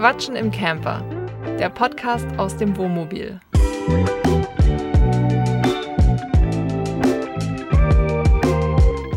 Quatschen 0.00 0.34
im 0.34 0.50
Camper, 0.50 1.04
der 1.58 1.68
Podcast 1.68 2.26
aus 2.38 2.56
dem 2.56 2.74
Wohnmobil. 2.78 3.38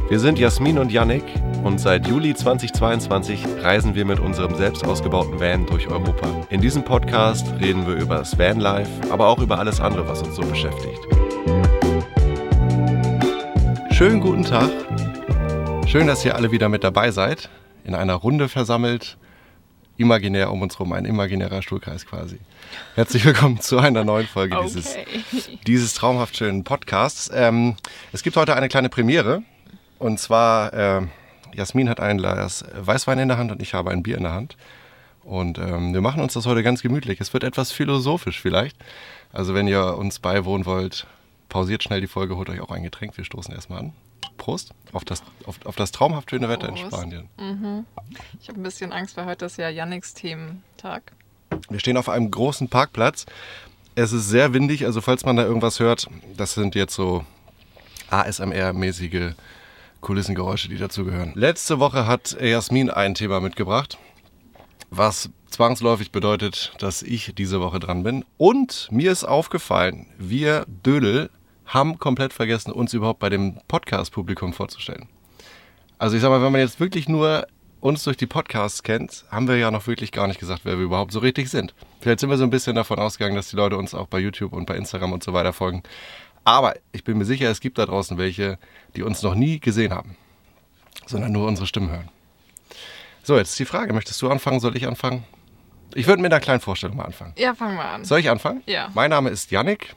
Wir 0.09 0.19
sind 0.19 0.37
Jasmin 0.37 0.77
und 0.79 0.91
Yannick 0.91 1.23
und 1.63 1.79
seit 1.79 2.05
Juli 2.05 2.35
2022 2.35 3.45
reisen 3.61 3.95
wir 3.95 4.03
mit 4.03 4.19
unserem 4.19 4.55
selbst 4.55 4.85
ausgebauten 4.85 5.39
Van 5.39 5.65
durch 5.67 5.87
Europa. 5.87 6.27
In 6.49 6.59
diesem 6.59 6.83
Podcast 6.83 7.47
reden 7.61 7.87
wir 7.87 7.95
über 7.95 8.17
das 8.17 8.37
Vanlife, 8.37 8.91
aber 9.09 9.29
auch 9.29 9.39
über 9.39 9.59
alles 9.59 9.79
andere, 9.79 10.05
was 10.09 10.21
uns 10.21 10.35
so 10.35 10.41
beschäftigt. 10.41 10.99
Schönen 13.91 14.19
guten 14.19 14.43
Tag. 14.43 14.69
Schön, 15.87 16.07
dass 16.07 16.25
ihr 16.25 16.35
alle 16.35 16.51
wieder 16.51 16.67
mit 16.67 16.83
dabei 16.83 17.11
seid. 17.11 17.49
In 17.85 17.95
einer 17.95 18.15
Runde 18.15 18.49
versammelt. 18.49 19.17
Imaginär 19.97 20.51
um 20.51 20.61
uns 20.63 20.73
herum, 20.79 20.91
ein 20.93 21.05
imaginärer 21.05 21.61
Stuhlkreis 21.61 22.05
quasi. 22.07 22.39
Herzlich 22.95 23.25
willkommen 23.25 23.59
zu 23.61 23.77
einer 23.77 24.03
neuen 24.03 24.25
Folge 24.25 24.57
Okay. 24.57 24.65
dieses, 24.65 24.95
dieses 25.67 25.93
traumhaft 25.93 26.35
schönen 26.35 26.63
Podcasts. 26.63 27.29
Ähm, 27.31 27.75
es 28.11 28.23
gibt 28.23 28.35
heute 28.35 28.55
eine 28.55 28.69
kleine 28.69 28.89
Premiere. 28.89 29.43
Und 29.99 30.19
zwar, 30.19 30.73
äh, 30.73 31.01
Jasmin 31.53 31.89
hat 31.89 31.99
ein 31.99 32.17
Glas 32.17 32.65
Weißwein 32.75 33.19
in 33.19 33.27
der 33.27 33.37
Hand 33.37 33.51
und 33.51 33.61
ich 33.61 33.75
habe 33.75 33.91
ein 33.91 34.01
Bier 34.01 34.17
in 34.17 34.23
der 34.23 34.33
Hand. 34.33 34.57
Und 35.23 35.59
ähm, 35.59 35.93
wir 35.93 36.01
machen 36.01 36.23
uns 36.23 36.33
das 36.33 36.47
heute 36.47 36.63
ganz 36.63 36.81
gemütlich. 36.81 37.21
Es 37.21 37.31
wird 37.31 37.43
etwas 37.43 37.71
philosophisch 37.71 38.41
vielleicht. 38.41 38.75
Also 39.31 39.53
wenn 39.53 39.67
ihr 39.67 39.95
uns 39.97 40.17
beiwohnen 40.17 40.65
wollt, 40.65 41.05
pausiert 41.49 41.83
schnell 41.83 42.01
die 42.01 42.07
Folge, 42.07 42.35
holt 42.35 42.49
euch 42.49 42.61
auch 42.61 42.71
ein 42.71 42.81
Getränk. 42.83 43.15
Wir 43.15 43.25
stoßen 43.25 43.53
erstmal 43.53 43.79
an. 43.79 43.93
Prost 44.37 44.73
auf 44.91 45.05
das, 45.05 45.23
auf, 45.45 45.65
auf 45.65 45.75
das 45.75 45.91
traumhaft 45.91 46.29
schöne 46.29 46.49
Wetter 46.49 46.69
in 46.69 46.75
Prost. 46.75 46.87
Spanien. 46.87 47.29
Ich 48.41 48.49
habe 48.49 48.59
ein 48.59 48.63
bisschen 48.63 48.91
Angst, 48.91 49.17
weil 49.17 49.25
heute 49.25 49.45
ist 49.45 49.57
ja 49.57 49.69
Yannicks 49.69 50.13
Thementag. 50.13 51.13
Wir 51.69 51.79
stehen 51.79 51.97
auf 51.97 52.09
einem 52.09 52.31
großen 52.31 52.67
Parkplatz. 52.69 53.25
Es 53.95 54.11
ist 54.11 54.27
sehr 54.27 54.53
windig, 54.53 54.85
also 54.85 55.01
falls 55.01 55.23
man 55.25 55.35
da 55.35 55.43
irgendwas 55.43 55.79
hört, 55.79 56.07
das 56.35 56.53
sind 56.53 56.75
jetzt 56.75 56.95
so 56.95 57.25
ASMR-mäßige 58.09 59.33
Kulissengeräusche, 60.01 60.67
die 60.67 60.77
dazugehören. 60.77 61.31
Letzte 61.35 61.79
Woche 61.79 62.05
hat 62.07 62.37
Jasmin 62.39 62.89
ein 62.89 63.15
Thema 63.15 63.39
mitgebracht, 63.39 63.97
was 64.89 65.29
zwangsläufig 65.49 66.11
bedeutet, 66.11 66.73
dass 66.79 67.01
ich 67.01 67.33
diese 67.35 67.61
Woche 67.61 67.79
dran 67.79 68.03
bin. 68.03 68.25
Und 68.37 68.87
mir 68.91 69.11
ist 69.11 69.23
aufgefallen, 69.23 70.07
wir 70.17 70.65
Dödel 70.67 71.29
haben 71.65 71.99
komplett 71.99 72.33
vergessen, 72.33 72.71
uns 72.71 72.93
überhaupt 72.93 73.19
bei 73.19 73.29
dem 73.29 73.57
Podcast-Publikum 73.67 74.53
vorzustellen. 74.53 75.07
Also 75.97 76.15
ich 76.15 76.21
sag 76.21 76.29
mal, 76.29 76.41
wenn 76.41 76.51
man 76.51 76.61
jetzt 76.61 76.79
wirklich 76.79 77.07
nur 77.07 77.47
uns 77.79 78.03
durch 78.03 78.17
die 78.17 78.27
Podcasts 78.27 78.83
kennt, 78.83 79.25
haben 79.29 79.47
wir 79.47 79.57
ja 79.57 79.69
noch 79.69 79.87
wirklich 79.87 80.11
gar 80.11 80.27
nicht 80.27 80.39
gesagt, 80.39 80.61
wer 80.63 80.77
wir 80.77 80.85
überhaupt 80.85 81.11
so 81.11 81.19
richtig 81.19 81.49
sind. 81.49 81.73
Vielleicht 81.99 82.21
sind 82.21 82.29
wir 82.29 82.37
so 82.37 82.43
ein 82.43 82.49
bisschen 82.49 82.75
davon 82.75 82.97
ausgegangen, 82.99 83.35
dass 83.35 83.49
die 83.49 83.55
Leute 83.55 83.77
uns 83.77 83.93
auch 83.93 84.07
bei 84.07 84.19
YouTube 84.19 84.53
und 84.53 84.65
bei 84.65 84.75
Instagram 84.77 85.11
und 85.11 85.23
so 85.23 85.33
weiter 85.33 85.53
folgen. 85.53 85.83
Aber 86.45 86.75
ich 86.91 87.03
bin 87.03 87.17
mir 87.17 87.25
sicher, 87.25 87.49
es 87.49 87.59
gibt 87.59 87.77
da 87.77 87.85
draußen 87.85 88.17
welche, 88.17 88.57
die 88.95 89.03
uns 89.03 89.21
noch 89.21 89.35
nie 89.35 89.59
gesehen 89.59 89.93
haben, 89.93 90.15
sondern 91.05 91.31
nur 91.31 91.47
unsere 91.47 91.67
Stimmen 91.67 91.89
hören. 91.89 92.09
So, 93.21 93.37
jetzt 93.37 93.57
die 93.59 93.65
Frage, 93.65 93.93
möchtest 93.93 94.21
du 94.21 94.29
anfangen, 94.29 94.59
soll 94.59 94.75
ich 94.75 94.87
anfangen? 94.87 95.23
Ich 95.95 96.07
würde 96.07 96.21
mit 96.21 96.31
einer 96.33 96.41
kleinen 96.41 96.59
Vorstellung 96.59 96.97
mal 96.97 97.05
anfangen. 97.05 97.33
Ja, 97.37 97.53
fangen 97.53 97.75
wir 97.75 97.85
an. 97.85 98.03
Soll 98.03 98.19
ich 98.19 98.29
anfangen? 98.29 98.63
Ja. 98.65 98.89
Mein 98.93 99.09
Name 99.09 99.29
ist 99.29 99.51
Yannick. 99.51 99.95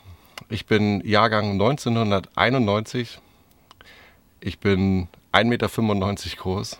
Ich 0.48 0.67
bin 0.67 1.01
Jahrgang 1.05 1.53
1991. 1.53 3.19
Ich 4.41 4.59
bin 4.59 5.09
1,95 5.33 5.45
Meter 5.45 5.69
groß. 6.37 6.78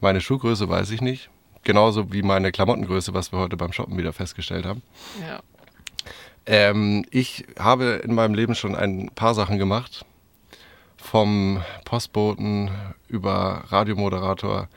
Meine 0.00 0.20
Schuhgröße 0.20 0.68
weiß 0.68 0.90
ich 0.90 1.00
nicht. 1.00 1.30
Genauso 1.64 2.12
wie 2.12 2.22
meine 2.22 2.52
Klamottengröße, 2.52 3.14
was 3.14 3.32
wir 3.32 3.38
heute 3.38 3.56
beim 3.56 3.72
Shoppen 3.72 3.96
wieder 3.96 4.12
festgestellt 4.12 4.66
haben. 4.66 4.82
Ja. 5.20 5.40
Ähm, 6.46 7.04
ich 7.10 7.46
habe 7.58 8.02
in 8.04 8.14
meinem 8.14 8.34
Leben 8.34 8.54
schon 8.54 8.74
ein 8.74 9.10
paar 9.14 9.34
Sachen 9.34 9.58
gemacht. 9.58 10.04
Vom 10.96 11.62
Postboten 11.84 12.70
über 13.08 13.64
Radiomoderator, 13.68 14.68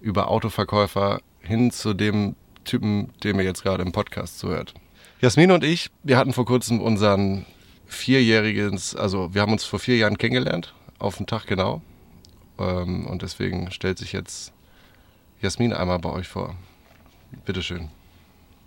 über 0.00 0.28
Autoverkäufer 0.28 1.20
hin 1.40 1.70
zu 1.70 1.94
dem 1.94 2.36
Typen, 2.64 3.10
dem 3.24 3.38
ihr 3.38 3.44
jetzt 3.44 3.62
gerade 3.62 3.82
im 3.82 3.92
Podcast 3.92 4.38
zuhört. 4.38 4.74
Jasmin 5.20 5.52
und 5.52 5.64
ich, 5.64 5.90
wir 6.02 6.16
hatten 6.16 6.32
vor 6.32 6.44
kurzem 6.44 6.80
unseren 6.80 7.46
vierjähriges, 7.92 8.96
also 8.96 9.34
wir 9.34 9.42
haben 9.42 9.52
uns 9.52 9.64
vor 9.64 9.78
vier 9.78 9.96
Jahren 9.96 10.18
kennengelernt, 10.18 10.74
auf 10.98 11.16
den 11.16 11.26
Tag 11.26 11.46
genau. 11.46 11.82
Ähm, 12.58 13.06
und 13.06 13.22
deswegen 13.22 13.70
stellt 13.70 13.98
sich 13.98 14.12
jetzt 14.12 14.52
Jasmin 15.40 15.72
einmal 15.72 15.98
bei 15.98 16.10
euch 16.10 16.28
vor. 16.28 16.56
Bitteschön. 17.44 17.88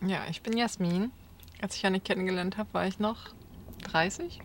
Ja, 0.05 0.23
ich 0.29 0.41
bin 0.41 0.57
Jasmin. 0.57 1.11
Als 1.61 1.75
ich 1.75 1.83
Yannick 1.83 2.03
kennengelernt 2.03 2.57
habe, 2.57 2.69
war 2.73 2.87
ich 2.87 2.99
noch 2.99 3.29
30. 3.83 4.39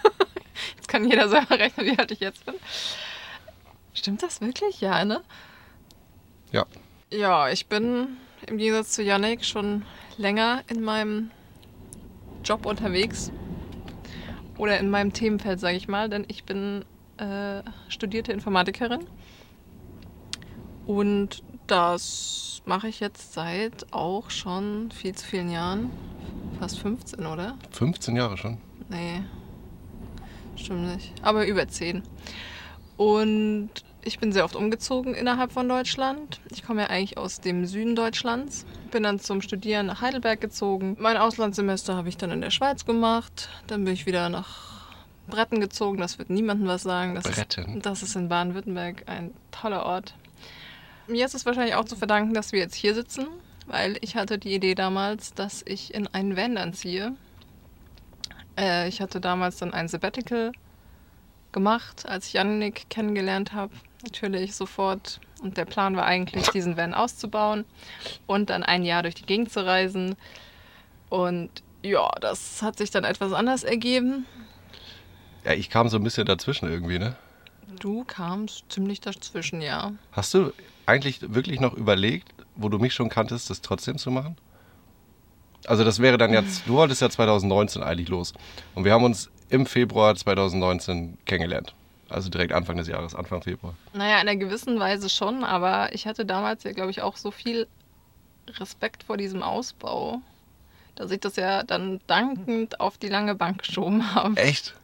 jetzt 0.76 0.88
kann 0.88 1.08
jeder 1.08 1.28
selber 1.28 1.58
rechnen, 1.58 1.86
wie 1.86 1.98
alt 1.98 2.10
ich 2.10 2.20
jetzt 2.20 2.44
bin. 2.44 2.54
Stimmt 3.94 4.22
das 4.22 4.40
wirklich? 4.40 4.80
Ja, 4.80 5.04
ne? 5.04 5.22
Ja. 6.52 6.66
Ja, 7.10 7.48
ich 7.48 7.66
bin 7.66 8.16
im 8.46 8.58
Gegensatz 8.58 8.92
zu 8.92 9.02
Yannick 9.02 9.44
schon 9.44 9.84
länger 10.18 10.62
in 10.68 10.82
meinem 10.82 11.30
Job 12.44 12.66
unterwegs. 12.66 13.30
Oder 14.58 14.78
in 14.78 14.90
meinem 14.90 15.12
Themenfeld, 15.12 15.60
sage 15.60 15.76
ich 15.76 15.88
mal, 15.88 16.08
denn 16.08 16.24
ich 16.28 16.44
bin 16.44 16.84
äh, 17.18 17.62
studierte 17.88 18.32
Informatikerin. 18.32 19.04
Und 20.86 21.42
das 21.66 22.62
mache 22.64 22.88
ich 22.88 23.00
jetzt 23.00 23.32
seit 23.32 23.92
auch 23.92 24.30
schon 24.30 24.90
viel 24.92 25.14
zu 25.14 25.26
vielen 25.26 25.50
Jahren. 25.50 25.90
Fast 26.58 26.78
15, 26.78 27.26
oder? 27.26 27.58
15 27.72 28.16
Jahre 28.16 28.36
schon. 28.36 28.58
Nee, 28.88 29.22
stimmt 30.56 30.94
nicht. 30.94 31.12
Aber 31.22 31.46
über 31.46 31.66
10. 31.66 32.02
Und 32.96 33.70
ich 34.06 34.20
bin 34.20 34.32
sehr 34.32 34.44
oft 34.44 34.54
umgezogen 34.54 35.14
innerhalb 35.14 35.52
von 35.52 35.68
Deutschland. 35.68 36.40
Ich 36.52 36.64
komme 36.64 36.82
ja 36.82 36.86
eigentlich 36.88 37.18
aus 37.18 37.40
dem 37.40 37.66
Süden 37.66 37.96
Deutschlands. 37.96 38.64
Bin 38.90 39.02
dann 39.02 39.18
zum 39.18 39.42
Studieren 39.42 39.86
nach 39.86 40.00
Heidelberg 40.00 40.40
gezogen. 40.40 40.96
Mein 41.00 41.16
Auslandssemester 41.16 41.96
habe 41.96 42.08
ich 42.08 42.16
dann 42.16 42.30
in 42.30 42.40
der 42.40 42.50
Schweiz 42.50 42.84
gemacht. 42.84 43.48
Dann 43.66 43.84
bin 43.84 43.94
ich 43.94 44.06
wieder 44.06 44.28
nach 44.28 44.92
Bretten 45.26 45.60
gezogen. 45.60 45.98
Das 45.98 46.18
wird 46.18 46.30
niemandem 46.30 46.68
was 46.68 46.84
sagen. 46.84 47.16
Das 47.16 47.24
Bretten? 47.24 47.76
Ist, 47.76 47.86
das 47.86 48.02
ist 48.02 48.14
in 48.14 48.28
Baden-Württemberg 48.28 49.02
ein 49.06 49.34
toller 49.50 49.84
Ort. 49.84 50.14
Mir 51.08 51.26
ist 51.26 51.34
es 51.34 51.44
wahrscheinlich 51.44 51.74
auch 51.74 51.84
zu 51.84 51.96
verdanken, 51.96 52.32
dass 52.32 52.52
wir 52.52 52.60
jetzt 52.60 52.74
hier 52.74 52.94
sitzen, 52.94 53.26
weil 53.66 53.98
ich 54.00 54.16
hatte 54.16 54.38
die 54.38 54.54
Idee 54.54 54.74
damals, 54.74 55.34
dass 55.34 55.62
ich 55.66 55.94
in 55.94 56.06
einen 56.08 56.36
Van 56.36 56.54
dann 56.54 56.72
ziehe. 56.74 57.14
Äh, 58.56 58.88
ich 58.88 59.00
hatte 59.00 59.20
damals 59.20 59.58
dann 59.58 59.74
ein 59.74 59.88
Sabbatical 59.88 60.52
gemacht, 61.52 62.06
als 62.06 62.26
ich 62.28 62.34
Yannick 62.34 62.88
kennengelernt 62.90 63.52
habe. 63.52 63.72
Natürlich 64.06 64.54
sofort. 64.54 65.20
Und 65.42 65.56
der 65.56 65.64
Plan 65.64 65.96
war 65.96 66.06
eigentlich, 66.06 66.48
diesen 66.50 66.76
Van 66.76 66.94
auszubauen 66.94 67.64
und 68.26 68.50
dann 68.50 68.62
ein 68.62 68.84
Jahr 68.84 69.02
durch 69.02 69.16
die 69.16 69.26
Gegend 69.26 69.52
zu 69.52 69.66
reisen. 69.66 70.14
Und 71.08 71.50
ja, 71.82 72.08
das 72.20 72.62
hat 72.62 72.78
sich 72.78 72.90
dann 72.90 73.04
etwas 73.04 73.32
anders 73.32 73.64
ergeben. 73.64 74.26
Ja, 75.44 75.52
ich 75.52 75.70
kam 75.70 75.88
so 75.88 75.96
ein 75.96 76.04
bisschen 76.04 76.24
dazwischen 76.24 76.70
irgendwie, 76.70 76.98
ne? 76.98 77.16
Du 77.80 78.04
kamst 78.04 78.64
ziemlich 78.68 79.00
dazwischen, 79.00 79.60
ja. 79.60 79.92
Hast 80.12 80.32
du 80.34 80.52
eigentlich 80.86 81.34
wirklich 81.34 81.60
noch 81.60 81.74
überlegt, 81.74 82.32
wo 82.54 82.68
du 82.68 82.78
mich 82.78 82.94
schon 82.94 83.08
kanntest, 83.08 83.50
das 83.50 83.60
trotzdem 83.60 83.98
zu 83.98 84.10
machen? 84.10 84.36
Also 85.66 85.82
das 85.82 85.98
wäre 85.98 86.16
dann 86.16 86.32
jetzt, 86.32 86.66
du 86.66 86.74
wolltest 86.74 87.02
ja 87.02 87.10
2019 87.10 87.82
eigentlich 87.82 88.08
los. 88.08 88.34
Und 88.76 88.84
wir 88.84 88.92
haben 88.92 89.04
uns 89.04 89.30
im 89.48 89.66
Februar 89.66 90.14
2019 90.14 91.18
kennengelernt. 91.24 91.74
Also 92.08 92.30
direkt 92.30 92.52
Anfang 92.52 92.76
des 92.76 92.86
Jahres, 92.86 93.14
Anfang 93.14 93.42
Februar. 93.42 93.74
Naja, 93.92 94.20
in 94.20 94.28
einer 94.28 94.36
gewissen 94.36 94.78
Weise 94.78 95.08
schon, 95.08 95.42
aber 95.42 95.92
ich 95.92 96.06
hatte 96.06 96.24
damals 96.24 96.62
ja, 96.64 96.72
glaube 96.72 96.90
ich, 96.90 97.02
auch 97.02 97.16
so 97.16 97.30
viel 97.30 97.66
Respekt 98.48 99.02
vor 99.02 99.16
diesem 99.16 99.42
Ausbau, 99.42 100.20
dass 100.94 101.10
ich 101.10 101.20
das 101.20 101.36
ja 101.36 101.64
dann 101.64 102.00
dankend 102.06 102.80
auf 102.80 102.96
die 102.96 103.08
lange 103.08 103.34
Bank 103.34 103.58
geschoben 103.58 104.14
habe. 104.14 104.36
Echt? 104.36 104.74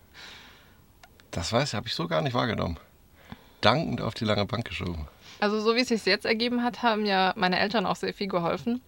Das 1.30 1.52
weiß 1.52 1.70
ich, 1.70 1.74
habe 1.74 1.86
ich 1.86 1.94
so 1.94 2.08
gar 2.08 2.22
nicht 2.22 2.34
wahrgenommen. 2.34 2.78
Dankend 3.60 4.00
auf 4.00 4.14
die 4.14 4.24
lange 4.24 4.44
Bank 4.44 4.66
geschoben. 4.66 5.06
Also 5.38 5.60
so 5.60 5.76
wie 5.76 5.80
es 5.80 5.88
sich 5.88 6.04
jetzt 6.04 6.26
ergeben 6.26 6.62
hat, 6.64 6.82
haben 6.82 7.06
ja 7.06 7.32
meine 7.36 7.58
Eltern 7.58 7.86
auch 7.86 7.96
sehr 7.96 8.12
viel 8.12 8.28
geholfen. 8.28 8.80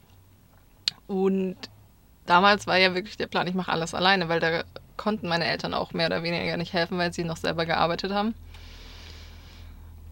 Und 1.06 1.56
damals 2.26 2.66
war 2.66 2.76
ja 2.78 2.94
wirklich 2.94 3.16
der 3.16 3.26
Plan, 3.28 3.46
ich 3.46 3.54
mache 3.54 3.70
alles 3.70 3.94
alleine, 3.94 4.28
weil 4.28 4.40
da 4.40 4.64
konnten 4.96 5.28
meine 5.28 5.44
Eltern 5.46 5.74
auch 5.74 5.92
mehr 5.92 6.06
oder 6.06 6.22
weniger 6.22 6.56
nicht 6.56 6.72
helfen, 6.72 6.98
weil 6.98 7.12
sie 7.12 7.24
noch 7.24 7.36
selber 7.36 7.66
gearbeitet 7.66 8.12
haben. 8.12 8.34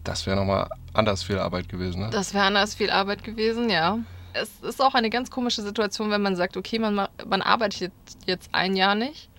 Das 0.03 0.25
wäre 0.25 0.35
nochmal 0.35 0.69
anders 0.93 1.23
viel 1.23 1.39
Arbeit 1.39 1.69
gewesen, 1.69 2.01
ne? 2.01 2.09
Das 2.11 2.33
wäre 2.33 2.45
anders 2.45 2.75
viel 2.75 2.89
Arbeit 2.89 3.23
gewesen, 3.23 3.69
ja. 3.69 3.99
Es 4.33 4.49
ist 4.61 4.81
auch 4.81 4.95
eine 4.95 5.09
ganz 5.09 5.29
komische 5.31 5.61
Situation, 5.61 6.09
wenn 6.11 6.21
man 6.21 6.35
sagt, 6.35 6.57
okay, 6.57 6.79
man, 6.79 6.95
ma- 6.95 7.09
man 7.25 7.41
arbeitet 7.41 7.93
jetzt 8.25 8.49
ein 8.51 8.75
Jahr 8.75 8.95
nicht 8.95 9.29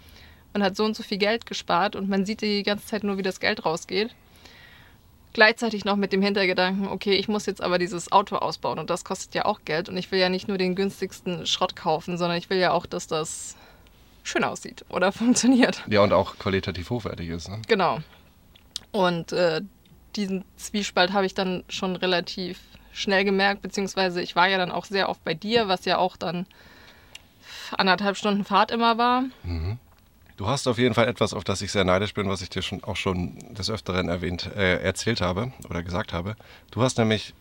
und 0.52 0.62
hat 0.62 0.76
so 0.76 0.85
und 0.85 0.96
so 0.96 1.02
viel 1.02 1.19
Geld 1.19 1.46
gespart 1.46 1.96
und 1.96 2.08
man 2.08 2.25
sieht 2.25 2.41
die 2.41 2.62
ganze 2.62 2.87
Zeit 2.87 3.05
nur, 3.05 3.19
wie 3.19 3.23
das 3.23 3.41
Geld 3.41 3.64
rausgeht. 3.67 4.14
Gleichzeitig 5.32 5.85
noch 5.85 5.96
mit 5.96 6.12
dem 6.12 6.23
Hintergedanken, 6.23 6.87
okay, 6.87 7.14
ich 7.14 7.26
muss 7.26 7.44
jetzt 7.44 7.61
aber 7.61 7.79
dieses 7.79 8.12
Auto 8.12 8.37
ausbauen 8.37 8.79
und 8.79 8.88
das 8.88 9.05
kostet 9.05 9.35
ja 9.35 9.46
auch 9.46 9.62
Geld 9.64 9.88
und 9.88 9.96
ich 9.96 10.12
will 10.12 10.20
ja 10.20 10.29
nicht 10.29 10.46
nur 10.46 10.58
den 10.58 10.76
günstigsten 10.76 11.44
Schrott 11.44 11.75
kaufen, 11.75 12.17
sondern 12.17 12.38
ich 12.38 12.49
will 12.50 12.58
ja 12.58 12.70
auch, 12.70 12.87
dass 12.87 13.08
das 13.08 13.56
schön 14.24 14.42
aussieht 14.42 14.84
oder 14.88 15.12
funktioniert. 15.12 15.84
Ja, 15.86 16.00
und 16.00 16.12
auch 16.12 16.36
qualitativ 16.38 16.90
hochwertig 16.90 17.28
ist. 17.28 17.48
Ne? 17.48 17.62
Genau. 17.68 18.00
Und 18.90 19.32
äh, 19.32 19.62
diesen 20.16 20.44
Zwiespalt 20.56 21.12
habe 21.12 21.26
ich 21.26 21.34
dann 21.34 21.64
schon 21.68 21.96
relativ 21.96 22.58
schnell 22.92 23.24
gemerkt, 23.24 23.62
beziehungsweise 23.62 24.22
ich 24.22 24.36
war 24.36 24.48
ja 24.48 24.58
dann 24.58 24.70
auch 24.70 24.84
sehr 24.84 25.08
oft 25.08 25.22
bei 25.24 25.34
dir, 25.34 25.68
was 25.68 25.84
ja 25.84 25.98
auch 25.98 26.16
dann 26.16 26.46
anderthalb 27.76 28.16
Stunden 28.16 28.44
Fahrt 28.44 28.70
immer 28.70 28.98
war. 28.98 29.24
Mhm. 29.42 29.78
Du 30.36 30.48
hast 30.48 30.66
auf 30.66 30.78
jeden 30.78 30.94
Fall 30.94 31.06
etwas, 31.06 31.32
auf 31.32 31.44
das 31.44 31.62
ich 31.62 31.70
sehr 31.70 31.84
neidisch 31.84 32.14
bin, 32.14 32.28
was 32.28 32.42
ich 32.42 32.50
dir 32.50 32.62
schon 32.62 32.82
auch 32.82 32.96
schon 32.96 33.54
des 33.54 33.70
Öfteren 33.70 34.08
erwähnt, 34.08 34.50
äh, 34.56 34.82
erzählt 34.82 35.20
habe 35.20 35.52
oder 35.70 35.82
gesagt 35.82 36.12
habe. 36.12 36.34
Du 36.72 36.82
hast 36.82 36.98
nämlich 36.98 37.34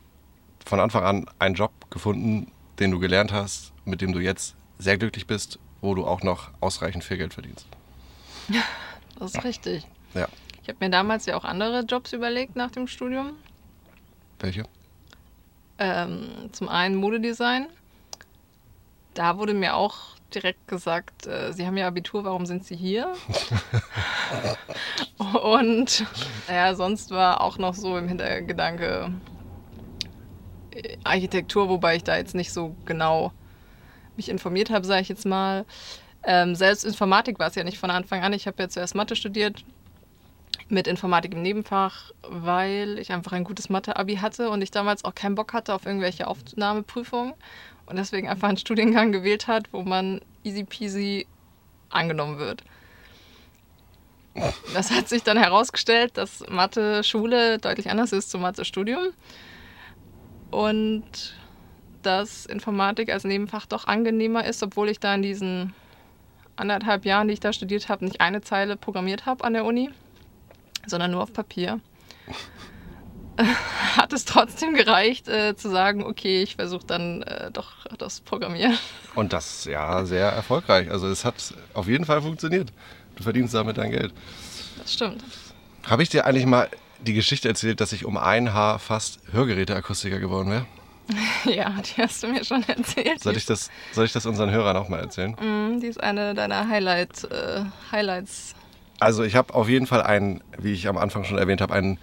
von 0.63 0.79
Anfang 0.79 1.03
an 1.03 1.25
einen 1.39 1.55
Job 1.55 1.71
gefunden, 1.89 2.51
den 2.79 2.91
du 2.91 2.99
gelernt 2.99 3.31
hast, 3.31 3.73
mit 3.85 4.01
dem 4.01 4.13
du 4.13 4.19
jetzt 4.19 4.55
sehr 4.77 4.97
glücklich 4.97 5.25
bist, 5.25 5.57
wo 5.83 5.93
du 5.93 6.07
auch 6.07 6.23
noch 6.23 6.49
ausreichend 6.61 7.03
viel 7.03 7.17
Geld 7.17 7.33
verdienst. 7.33 7.67
Das 9.19 9.35
ist 9.35 9.43
richtig. 9.43 9.85
Ja. 10.15 10.27
Ich 10.63 10.67
habe 10.67 10.79
mir 10.81 10.89
damals 10.89 11.27
ja 11.27 11.37
auch 11.37 11.45
andere 11.45 11.81
Jobs 11.81 12.13
überlegt 12.13 12.55
nach 12.55 12.71
dem 12.71 12.87
Studium. 12.87 13.33
Welche? 14.39 14.63
Ähm, 15.77 16.49
zum 16.51 16.67
einen 16.67 16.95
Modedesign. 16.95 17.67
Da 19.13 19.37
wurde 19.37 19.53
mir 19.53 19.75
auch 19.75 20.17
direkt 20.33 20.67
gesagt, 20.67 21.27
äh, 21.27 21.53
Sie 21.53 21.67
haben 21.67 21.77
ja 21.77 21.85
Abitur, 21.85 22.23
warum 22.23 22.47
sind 22.47 22.65
Sie 22.65 22.75
hier? 22.75 23.13
Und 25.43 26.03
ja, 26.49 26.73
sonst 26.73 27.11
war 27.11 27.39
auch 27.39 27.59
noch 27.59 27.75
so 27.75 27.95
im 27.97 28.07
Hintergedanke 28.07 29.13
äh, 30.71 30.97
Architektur, 31.03 31.69
wobei 31.69 31.97
ich 31.97 32.03
da 32.03 32.17
jetzt 32.17 32.33
nicht 32.33 32.51
so 32.51 32.75
genau 32.85 33.31
mich 34.17 34.29
informiert 34.29 34.69
habe, 34.69 34.85
sage 34.85 35.01
ich 35.01 35.09
jetzt 35.09 35.25
mal. 35.25 35.65
Ähm, 36.23 36.55
selbst 36.55 36.85
Informatik 36.85 37.39
war 37.39 37.47
es 37.47 37.55
ja 37.55 37.63
nicht 37.63 37.77
von 37.77 37.89
Anfang 37.89 38.21
an. 38.23 38.33
Ich 38.33 38.47
habe 38.47 38.61
ja 38.61 38.69
zuerst 38.69 38.95
Mathe 38.95 39.15
studiert 39.15 39.63
mit 40.69 40.87
Informatik 40.87 41.33
im 41.33 41.41
Nebenfach, 41.41 42.11
weil 42.27 42.97
ich 42.97 43.11
einfach 43.11 43.33
ein 43.33 43.43
gutes 43.43 43.69
Mathe-Abi 43.69 44.17
hatte 44.17 44.49
und 44.49 44.61
ich 44.61 44.71
damals 44.71 45.03
auch 45.03 45.13
keinen 45.13 45.35
Bock 45.35 45.53
hatte 45.53 45.73
auf 45.73 45.85
irgendwelche 45.85 46.27
Aufnahmeprüfungen 46.27 47.33
und 47.85 47.97
deswegen 47.97 48.29
einfach 48.29 48.47
einen 48.47 48.57
Studiengang 48.57 49.11
gewählt 49.11 49.47
hat, 49.47 49.67
wo 49.71 49.81
man 49.81 50.21
easy 50.43 50.63
peasy 50.63 51.27
angenommen 51.89 52.39
wird. 52.39 52.63
Das 54.73 54.89
hat 54.89 55.09
sich 55.09 55.23
dann 55.23 55.37
herausgestellt, 55.37 56.17
dass 56.17 56.43
Mathe-Schule 56.49 57.59
deutlich 57.59 57.89
anders 57.89 58.11
ist 58.13 58.31
zum 58.31 58.41
Mathe-Studium 58.41 59.09
und 60.49 61.35
dass 62.05 62.45
Informatik 62.45 63.11
als 63.11 63.23
Nebenfach 63.23 63.65
doch 63.65 63.85
angenehmer 63.85 64.45
ist, 64.45 64.61
obwohl 64.63 64.89
ich 64.89 64.99
da 64.99 65.15
in 65.15 65.21
diesen 65.21 65.73
anderthalb 66.55 67.05
Jahren, 67.05 67.27
die 67.27 67.33
ich 67.33 67.39
da 67.39 67.53
studiert 67.53 67.89
habe, 67.89 68.05
nicht 68.05 68.21
eine 68.21 68.41
Zeile 68.41 68.77
programmiert 68.77 69.25
habe 69.25 69.43
an 69.43 69.53
der 69.53 69.65
Uni, 69.65 69.89
sondern 70.85 71.11
nur 71.11 71.23
auf 71.23 71.33
Papier. 71.33 71.79
Hat 73.97 74.13
es 74.13 74.25
trotzdem 74.25 74.75
gereicht, 74.75 75.27
äh, 75.27 75.55
zu 75.55 75.69
sagen, 75.69 76.03
okay, 76.03 76.43
ich 76.43 76.55
versuche 76.55 76.85
dann 76.85 77.23
äh, 77.23 77.49
doch 77.51 77.85
das 77.97 78.21
Programmieren. 78.21 78.77
Und 79.15 79.33
das 79.33 79.65
ja 79.65 80.05
sehr 80.05 80.27
erfolgreich. 80.29 80.91
Also 80.91 81.07
es 81.07 81.25
hat 81.25 81.53
auf 81.73 81.87
jeden 81.87 82.05
Fall 82.05 82.21
funktioniert. 82.21 82.71
Du 83.15 83.23
verdienst 83.23 83.53
damit 83.53 83.77
dein 83.77 83.91
Geld. 83.91 84.13
Das 84.77 84.93
stimmt. 84.93 85.23
Habe 85.83 86.03
ich 86.03 86.09
dir 86.09 86.25
eigentlich 86.25 86.45
mal 86.45 86.69
die 87.01 87.13
Geschichte 87.13 87.47
erzählt, 87.47 87.81
dass 87.81 87.91
ich 87.91 88.05
um 88.05 88.17
ein 88.17 88.53
Haar 88.53 88.79
fast 88.79 89.19
Hörgeräteakustiker 89.31 90.19
geworden 90.19 90.49
wäre? 90.49 90.65
Ja, 91.45 91.75
die 91.81 92.01
hast 92.01 92.23
du 92.23 92.27
mir 92.27 92.43
schon 92.43 92.63
erzählt. 92.63 93.21
Soll 93.21 93.35
ich 93.35 93.45
das, 93.45 93.69
soll 93.91 94.05
ich 94.05 94.13
das 94.13 94.25
unseren 94.25 94.51
Hörern 94.51 94.77
auch 94.77 94.89
mal 94.89 94.99
erzählen? 94.99 95.31
Mm, 95.31 95.79
die 95.79 95.87
ist 95.87 96.01
eine 96.01 96.33
deiner 96.33 96.67
Highlight, 96.69 97.25
äh, 97.25 97.65
Highlights. 97.91 98.55
Also 98.99 99.23
ich 99.23 99.35
habe 99.35 99.53
auf 99.53 99.67
jeden 99.67 99.87
Fall 99.87 100.01
einen, 100.01 100.41
wie 100.57 100.71
ich 100.71 100.87
am 100.87 100.97
Anfang 100.97 101.23
schon 101.23 101.37
erwähnt 101.37 101.61
habe, 101.61 101.73
einen 101.73 101.99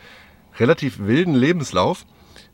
relativ 0.58 0.98
wilden 0.98 1.34
Lebenslauf. 1.34 2.04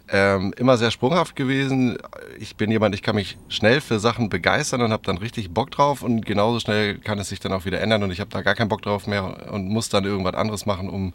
Ähm, 0.09 0.55
immer 0.57 0.77
sehr 0.77 0.93
sprunghaft 0.93 1.35
gewesen. 1.35 1.99
Ich 2.39 2.55
bin 2.55 2.71
jemand, 2.71 2.95
ich 2.95 3.03
kann 3.03 3.17
mich 3.17 3.37
schnell 3.49 3.81
für 3.81 3.99
Sachen 3.99 4.29
begeistern 4.29 4.81
und 4.83 4.93
habe 4.93 5.03
dann 5.05 5.19
richtig 5.19 5.51
Bock 5.51 5.73
drauf 5.73 6.03
und 6.03 6.25
genauso 6.25 6.61
schnell 6.61 6.99
kann 6.99 7.19
es 7.19 7.29
sich 7.29 7.41
dann 7.41 7.53
auch 7.53 7.65
wieder 7.65 7.81
ändern 7.81 8.05
und 8.05 8.13
ich 8.13 8.21
habe 8.21 8.31
da 8.31 8.43
gar 8.43 8.55
keinen 8.55 8.69
Bock 8.69 8.83
drauf 8.83 9.09
mehr 9.09 9.53
und 9.53 9.69
muss 9.69 9.89
dann 9.89 10.05
irgendwas 10.05 10.35
anderes 10.35 10.65
machen, 10.65 10.89
um 10.89 11.13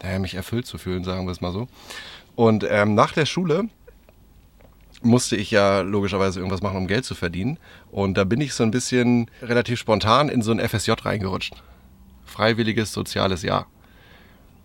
naja, 0.00 0.20
mich 0.20 0.34
erfüllt 0.34 0.66
zu 0.66 0.78
fühlen, 0.78 1.02
sagen 1.02 1.26
wir 1.26 1.32
es 1.32 1.40
mal 1.40 1.50
so. 1.50 1.66
Und 2.36 2.64
ähm, 2.70 2.94
nach 2.94 3.12
der 3.12 3.26
Schule 3.26 3.68
musste 5.02 5.36
ich 5.36 5.50
ja 5.50 5.80
logischerweise 5.80 6.40
irgendwas 6.40 6.62
machen, 6.62 6.76
um 6.76 6.86
Geld 6.86 7.04
zu 7.04 7.14
verdienen. 7.14 7.58
Und 7.90 8.14
da 8.14 8.24
bin 8.24 8.40
ich 8.40 8.54
so 8.54 8.62
ein 8.62 8.70
bisschen 8.70 9.30
relativ 9.42 9.78
spontan 9.78 10.28
in 10.28 10.42
so 10.42 10.52
ein 10.52 10.60
FSJ 10.60 10.92
reingerutscht. 11.02 11.54
Freiwilliges 12.24 12.92
soziales 12.92 13.42
Jahr. 13.42 13.66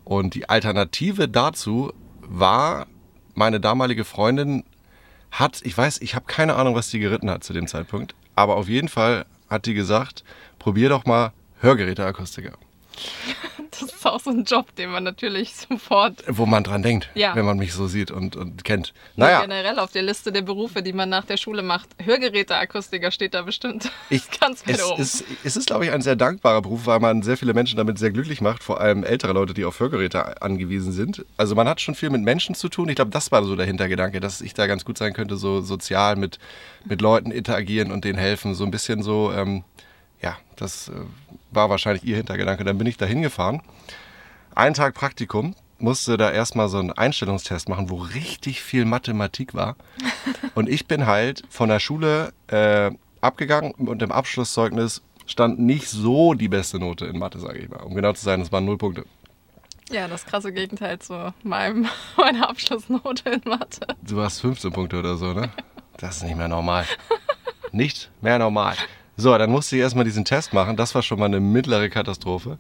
Und 0.04 0.36
die 0.36 0.50
Alternative 0.50 1.28
dazu 1.28 1.94
war, 2.22 2.88
meine 3.34 3.60
damalige 3.60 4.06
Freundin 4.06 4.64
hat, 5.32 5.62
ich 5.64 5.78
weiß, 5.78 6.02
ich 6.02 6.16
habe 6.16 6.26
keine 6.28 6.56
Ahnung, 6.56 6.76
was 6.76 6.90
sie 6.90 7.00
geritten 7.00 7.30
hat 7.30 7.44
zu 7.44 7.54
dem 7.54 7.68
Zeitpunkt, 7.68 8.16
aber 8.36 8.56
auf 8.56 8.70
jeden 8.70 8.88
Fall 8.88 9.26
hat 9.50 9.66
die 9.66 9.74
gesagt, 9.74 10.24
probier 10.60 10.90
doch 10.90 11.06
mal 11.06 11.34
Hörgeräteakustiker. 11.60 12.54
Das 13.80 13.92
ist 13.94 14.06
auch 14.06 14.20
so 14.20 14.30
ein 14.30 14.44
Job, 14.46 14.74
den 14.76 14.90
man 14.92 15.04
natürlich 15.04 15.56
sofort. 15.56 16.24
Wo 16.28 16.46
man 16.46 16.64
dran 16.64 16.82
denkt, 16.84 17.10
Ja. 17.14 17.36
wenn 17.36 17.46
man 17.46 17.58
mich 17.58 17.74
so 17.74 17.88
sieht 17.88 18.12
und, 18.12 18.36
und 18.36 18.64
kennt. 18.64 18.94
Naja. 19.16 19.40
Naja, 19.40 19.42
Generell 19.42 19.80
auf 19.80 19.92
der 19.92 20.02
Liste 20.04 20.32
der 20.32 20.42
Berufe, 20.42 20.82
die 20.84 20.94
man 20.94 21.10
nach 21.10 21.26
der 21.26 21.38
Schule 21.38 21.62
macht. 21.62 21.90
Hörgeräteakustiker 22.04 23.12
steht 23.12 23.34
da 23.34 23.42
bestimmt 23.42 23.92
ich, 24.10 24.24
ganz 24.40 24.68
weit 24.68 24.76
es, 24.76 24.84
oben. 24.84 25.02
ist, 25.02 25.24
es 25.44 25.56
ist, 25.58 25.68
glaube 25.68 25.86
ich, 25.86 25.92
ein 25.92 26.02
sehr 26.02 26.16
dankbarer 26.16 26.62
Beruf, 26.62 26.86
weil 26.86 27.00
man 27.00 27.22
sehr 27.22 27.38
viele 27.38 27.54
Menschen 27.54 27.78
damit 27.78 27.98
sehr 28.00 28.12
glücklich 28.12 28.42
macht, 28.42 28.64
vor 28.64 28.80
allem 28.82 29.04
ältere 29.04 29.34
Leute, 29.34 29.54
die 29.54 29.66
auf 29.66 29.80
Hörgeräte 29.80 30.42
angewiesen 30.42 30.92
sind. 30.92 31.26
Also 31.38 31.56
man 31.56 31.68
hat 31.68 31.82
schon 31.82 31.96
viel 31.96 32.10
mit 32.10 32.22
Menschen 32.22 32.56
zu 32.56 32.70
tun. 32.70 32.90
Ich 32.90 32.96
glaube, 32.96 33.12
das 33.12 33.32
war 33.32 33.44
so 33.44 33.56
der 33.56 33.66
Hintergedanke, 33.66 34.20
dass 34.20 34.42
ich 34.42 34.54
da 34.54 34.68
ganz 34.68 34.86
gut 34.86 34.98
sein 34.98 35.14
könnte, 35.14 35.38
so 35.38 35.62
sozial 35.62 36.16
mit, 36.16 36.40
mit 36.86 37.02
Leuten 37.02 37.32
interagieren 37.32 37.92
und 37.92 38.06
denen 38.06 38.20
helfen. 38.20 38.54
So 38.56 38.64
ein 38.64 38.72
bisschen 38.72 39.04
so, 39.04 39.32
ähm, 39.34 39.64
ja, 40.22 40.38
das 40.56 40.90
äh, 40.90 40.94
war 41.52 41.70
wahrscheinlich 41.70 42.04
ihr 42.04 42.18
Hintergedanke. 42.18 42.64
Dann 42.64 42.78
bin 42.78 42.88
ich 42.88 42.98
da 42.98 43.06
hingefahren. 43.06 43.62
Einen 44.54 44.74
Tag 44.74 44.94
Praktikum, 44.94 45.56
musste 45.78 46.18
da 46.18 46.32
erstmal 46.32 46.70
so 46.70 46.78
einen 46.80 46.92
Einstellungstest 46.92 47.68
machen, 47.70 47.90
wo 47.90 47.96
richtig 47.98 48.62
viel 48.64 48.86
Mathematik 48.86 49.54
war. 49.54 49.76
Und 50.56 50.70
ich 50.70 50.88
bin 50.88 51.06
halt 51.06 51.44
von 51.50 51.70
der 51.70 51.80
Schule 51.80 52.34
äh, 52.48 52.92
abgegangen 53.22 53.72
und 53.74 54.02
im 54.04 54.12
Abschlusszeugnis 54.12 55.02
stand 55.26 55.60
nicht 55.60 55.90
so 55.90 56.34
die 56.36 56.48
beste 56.48 56.80
Note 56.80 57.06
in 57.08 57.18
Mathe, 57.18 57.40
sage 57.40 57.60
ich 57.60 57.70
mal. 57.70 57.82
Um 57.82 57.96
genau 57.96 58.14
zu 58.14 58.24
sein, 58.24 58.40
das 58.40 58.52
waren 58.52 58.64
null 58.66 58.78
Punkte. 58.78 59.06
ja, 59.90 60.08
das 60.08 60.26
krasse 60.26 60.54
Gegenteil 60.54 61.00
zu 61.00 61.34
meinem, 61.44 61.88
meiner 62.18 62.48
Abschlussnote 62.50 63.30
in 63.30 63.42
Mathe. 63.46 63.88
Du 64.04 64.22
hast 64.22 64.40
15 64.42 64.72
Punkte 64.72 65.00
oder 65.00 65.16
so, 65.18 65.34
ne? 65.34 65.50
Das 65.98 66.18
ist 66.18 66.24
nicht 66.24 66.36
mehr 66.36 66.48
normal. 66.50 66.86
Nicht 67.72 68.12
mehr 68.22 68.38
normal. 68.38 68.76
So, 69.18 69.38
dann 69.38 69.52
musste 69.52 69.76
ich 69.76 69.82
erstmal 69.82 70.06
diesen 70.06 70.26
Test 70.26 70.54
machen. 70.54 70.76
Das 70.76 70.94
war 70.96 71.02
schon 71.02 71.20
mal 71.20 71.26
eine 71.26 71.40
mittlere 71.40 71.90
Katastrophe. 71.90 72.58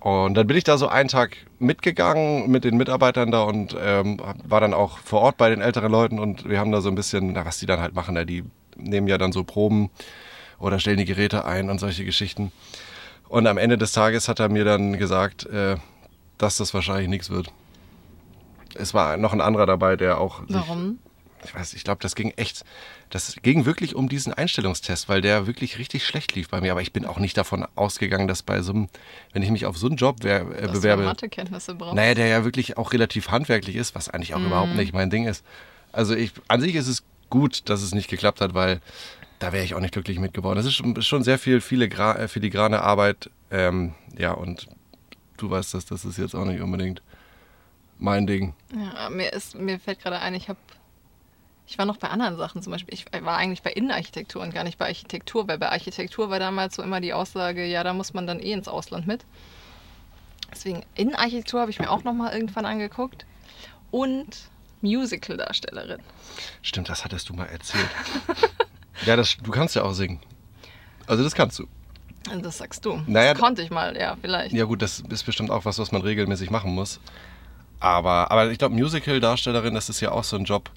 Und 0.00 0.34
dann 0.34 0.48
bin 0.48 0.56
ich 0.56 0.64
da 0.64 0.78
so 0.78 0.88
einen 0.88 1.08
Tag 1.08 1.36
mitgegangen 1.60 2.50
mit 2.50 2.64
den 2.64 2.76
Mitarbeitern 2.76 3.30
da 3.30 3.42
und 3.42 3.76
ähm, 3.80 4.20
war 4.44 4.60
dann 4.60 4.74
auch 4.74 4.98
vor 4.98 5.20
Ort 5.20 5.36
bei 5.36 5.48
den 5.48 5.60
älteren 5.60 5.92
Leuten 5.92 6.18
und 6.18 6.48
wir 6.48 6.58
haben 6.58 6.72
da 6.72 6.80
so 6.80 6.88
ein 6.88 6.96
bisschen, 6.96 7.34
na, 7.34 7.46
was 7.46 7.60
die 7.60 7.66
dann 7.66 7.78
halt 7.78 7.94
machen, 7.94 8.14
na, 8.14 8.24
die 8.24 8.42
nehmen 8.76 9.06
ja 9.06 9.16
dann 9.16 9.30
so 9.30 9.44
Proben 9.44 9.90
oder 10.58 10.80
stellen 10.80 10.96
die 10.96 11.04
Geräte 11.04 11.44
ein 11.44 11.70
und 11.70 11.78
solche 11.78 12.04
Geschichten. 12.04 12.50
Und 13.28 13.46
am 13.46 13.58
Ende 13.58 13.78
des 13.78 13.92
Tages 13.92 14.28
hat 14.28 14.40
er 14.40 14.48
mir 14.48 14.64
dann 14.64 14.98
gesagt, 14.98 15.46
äh, 15.46 15.76
dass 16.36 16.56
das 16.56 16.74
wahrscheinlich 16.74 17.08
nichts 17.08 17.30
wird. 17.30 17.52
Es 18.74 18.94
war 18.94 19.16
noch 19.16 19.32
ein 19.32 19.40
anderer 19.40 19.66
dabei, 19.66 19.94
der 19.94 20.18
auch 20.18 20.40
sich 20.48 20.56
Warum? 20.56 20.98
Ich 21.44 21.54
weiß, 21.54 21.74
ich 21.74 21.84
glaube, 21.84 22.00
das 22.00 22.14
ging 22.14 22.32
echt, 22.36 22.64
das 23.10 23.36
ging 23.42 23.64
wirklich 23.64 23.94
um 23.94 24.08
diesen 24.08 24.32
Einstellungstest, 24.32 25.08
weil 25.08 25.20
der 25.20 25.46
wirklich 25.46 25.78
richtig 25.78 26.06
schlecht 26.06 26.34
lief 26.34 26.48
bei 26.48 26.60
mir. 26.60 26.72
Aber 26.72 26.82
ich 26.82 26.92
bin 26.92 27.04
auch 27.04 27.18
nicht 27.18 27.36
davon 27.36 27.66
ausgegangen, 27.74 28.28
dass 28.28 28.42
bei 28.42 28.62
so 28.62 28.72
einem, 28.72 28.88
wenn 29.32 29.42
ich 29.42 29.50
mich 29.50 29.66
auf 29.66 29.76
so 29.76 29.86
einen 29.86 29.96
Job 29.96 30.18
wer, 30.22 30.42
äh, 30.50 30.62
Dass 30.62 30.72
bewerbe, 30.72 31.04
Mathekenntnisse 31.04 31.74
brauchst. 31.74 31.94
naja, 31.94 32.14
der 32.14 32.26
ja 32.26 32.44
wirklich 32.44 32.76
auch 32.76 32.92
relativ 32.92 33.30
handwerklich 33.30 33.76
ist, 33.76 33.94
was 33.94 34.08
eigentlich 34.08 34.34
auch 34.34 34.40
überhaupt 34.40 34.74
nicht 34.74 34.92
mein 34.92 35.10
Ding 35.10 35.26
ist. 35.26 35.44
Also 35.92 36.14
ich, 36.14 36.32
an 36.48 36.60
sich 36.60 36.74
ist 36.74 36.88
es 36.88 37.02
gut, 37.30 37.68
dass 37.68 37.82
es 37.82 37.94
nicht 37.94 38.08
geklappt 38.08 38.40
hat, 38.40 38.54
weil 38.54 38.80
da 39.38 39.52
wäre 39.52 39.64
ich 39.64 39.74
auch 39.74 39.80
nicht 39.80 39.92
glücklich 39.92 40.18
mit 40.20 40.34
geworden. 40.34 40.56
Das 40.56 40.66
ist 40.66 40.74
schon, 40.74 41.00
schon 41.02 41.24
sehr 41.24 41.38
viel, 41.38 41.60
viele 41.60 41.88
Gra 41.88 42.16
äh, 42.16 42.28
filigrane 42.28 42.80
Arbeit. 42.80 43.30
Ähm, 43.50 43.94
ja, 44.16 44.32
und 44.32 44.68
du 45.36 45.50
weißt 45.50 45.74
das, 45.74 45.84
das 45.84 46.04
ist 46.04 46.18
jetzt 46.18 46.34
auch 46.34 46.44
nicht 46.44 46.60
unbedingt 46.60 47.02
mein 47.98 48.26
Ding. 48.26 48.54
Ja, 48.74 49.10
mir, 49.10 49.32
ist, 49.32 49.54
mir 49.54 49.78
fällt 49.78 50.00
gerade 50.00 50.18
ein, 50.20 50.34
ich 50.34 50.48
habe. 50.48 50.58
Ich 51.66 51.78
war 51.78 51.86
noch 51.86 51.96
bei 51.96 52.08
anderen 52.08 52.36
Sachen, 52.36 52.62
zum 52.62 52.72
Beispiel, 52.72 52.92
ich 52.94 53.06
war 53.24 53.36
eigentlich 53.36 53.62
bei 53.62 53.72
Innenarchitektur 53.72 54.42
und 54.42 54.52
gar 54.52 54.64
nicht 54.64 54.78
bei 54.78 54.86
Architektur, 54.86 55.48
weil 55.48 55.58
bei 55.58 55.70
Architektur 55.70 56.28
war 56.28 56.38
damals 56.38 56.74
so 56.74 56.82
immer 56.82 57.00
die 57.00 57.14
Aussage, 57.14 57.64
ja, 57.64 57.82
da 57.84 57.92
muss 57.94 58.12
man 58.12 58.26
dann 58.26 58.40
eh 58.40 58.52
ins 58.52 58.68
Ausland 58.68 59.06
mit. 59.06 59.24
Deswegen, 60.52 60.84
Innenarchitektur 60.94 61.60
habe 61.60 61.70
ich 61.70 61.78
mir 61.78 61.90
auch 61.90 62.04
nochmal 62.04 62.34
irgendwann 62.34 62.66
angeguckt. 62.66 63.24
und 63.90 64.50
Musical-Darstellerin. 64.82 66.00
Stimmt, 66.60 66.88
das 66.88 67.04
hattest 67.04 67.28
du 67.28 67.34
mal 67.34 67.46
erzählt. 67.46 67.88
ja, 69.06 69.16
das, 69.16 69.36
du 69.40 69.50
kannst 69.50 69.76
ja 69.76 69.84
auch 69.84 69.92
singen. 69.92 70.20
Also 71.06 71.22
das 71.22 71.34
kannst 71.34 71.58
du. 71.58 71.66
Das 72.40 72.58
sagst 72.58 72.84
du. 72.84 73.00
Naja, 73.06 73.34
das 73.34 73.40
konnte 73.40 73.62
ich 73.62 73.70
mal, 73.70 73.96
ja, 73.96 74.16
vielleicht. 74.20 74.52
Ja 74.54 74.64
gut, 74.64 74.82
das 74.82 75.00
ist 75.08 75.24
bestimmt 75.24 75.50
auch 75.50 75.64
was, 75.64 75.78
was 75.78 75.92
man 75.92 76.02
regelmäßig 76.02 76.50
machen 76.50 76.74
muss. 76.74 77.00
Aber, 77.80 78.30
aber 78.30 78.50
ich 78.50 78.58
glaube, 78.58 78.74
Musical-Darstellerin, 78.74 79.74
das 79.74 79.88
ist 79.88 80.00
ja 80.00 80.12
auch 80.12 80.24
so 80.24 80.36
ein 80.36 80.44
Job, 80.44 80.70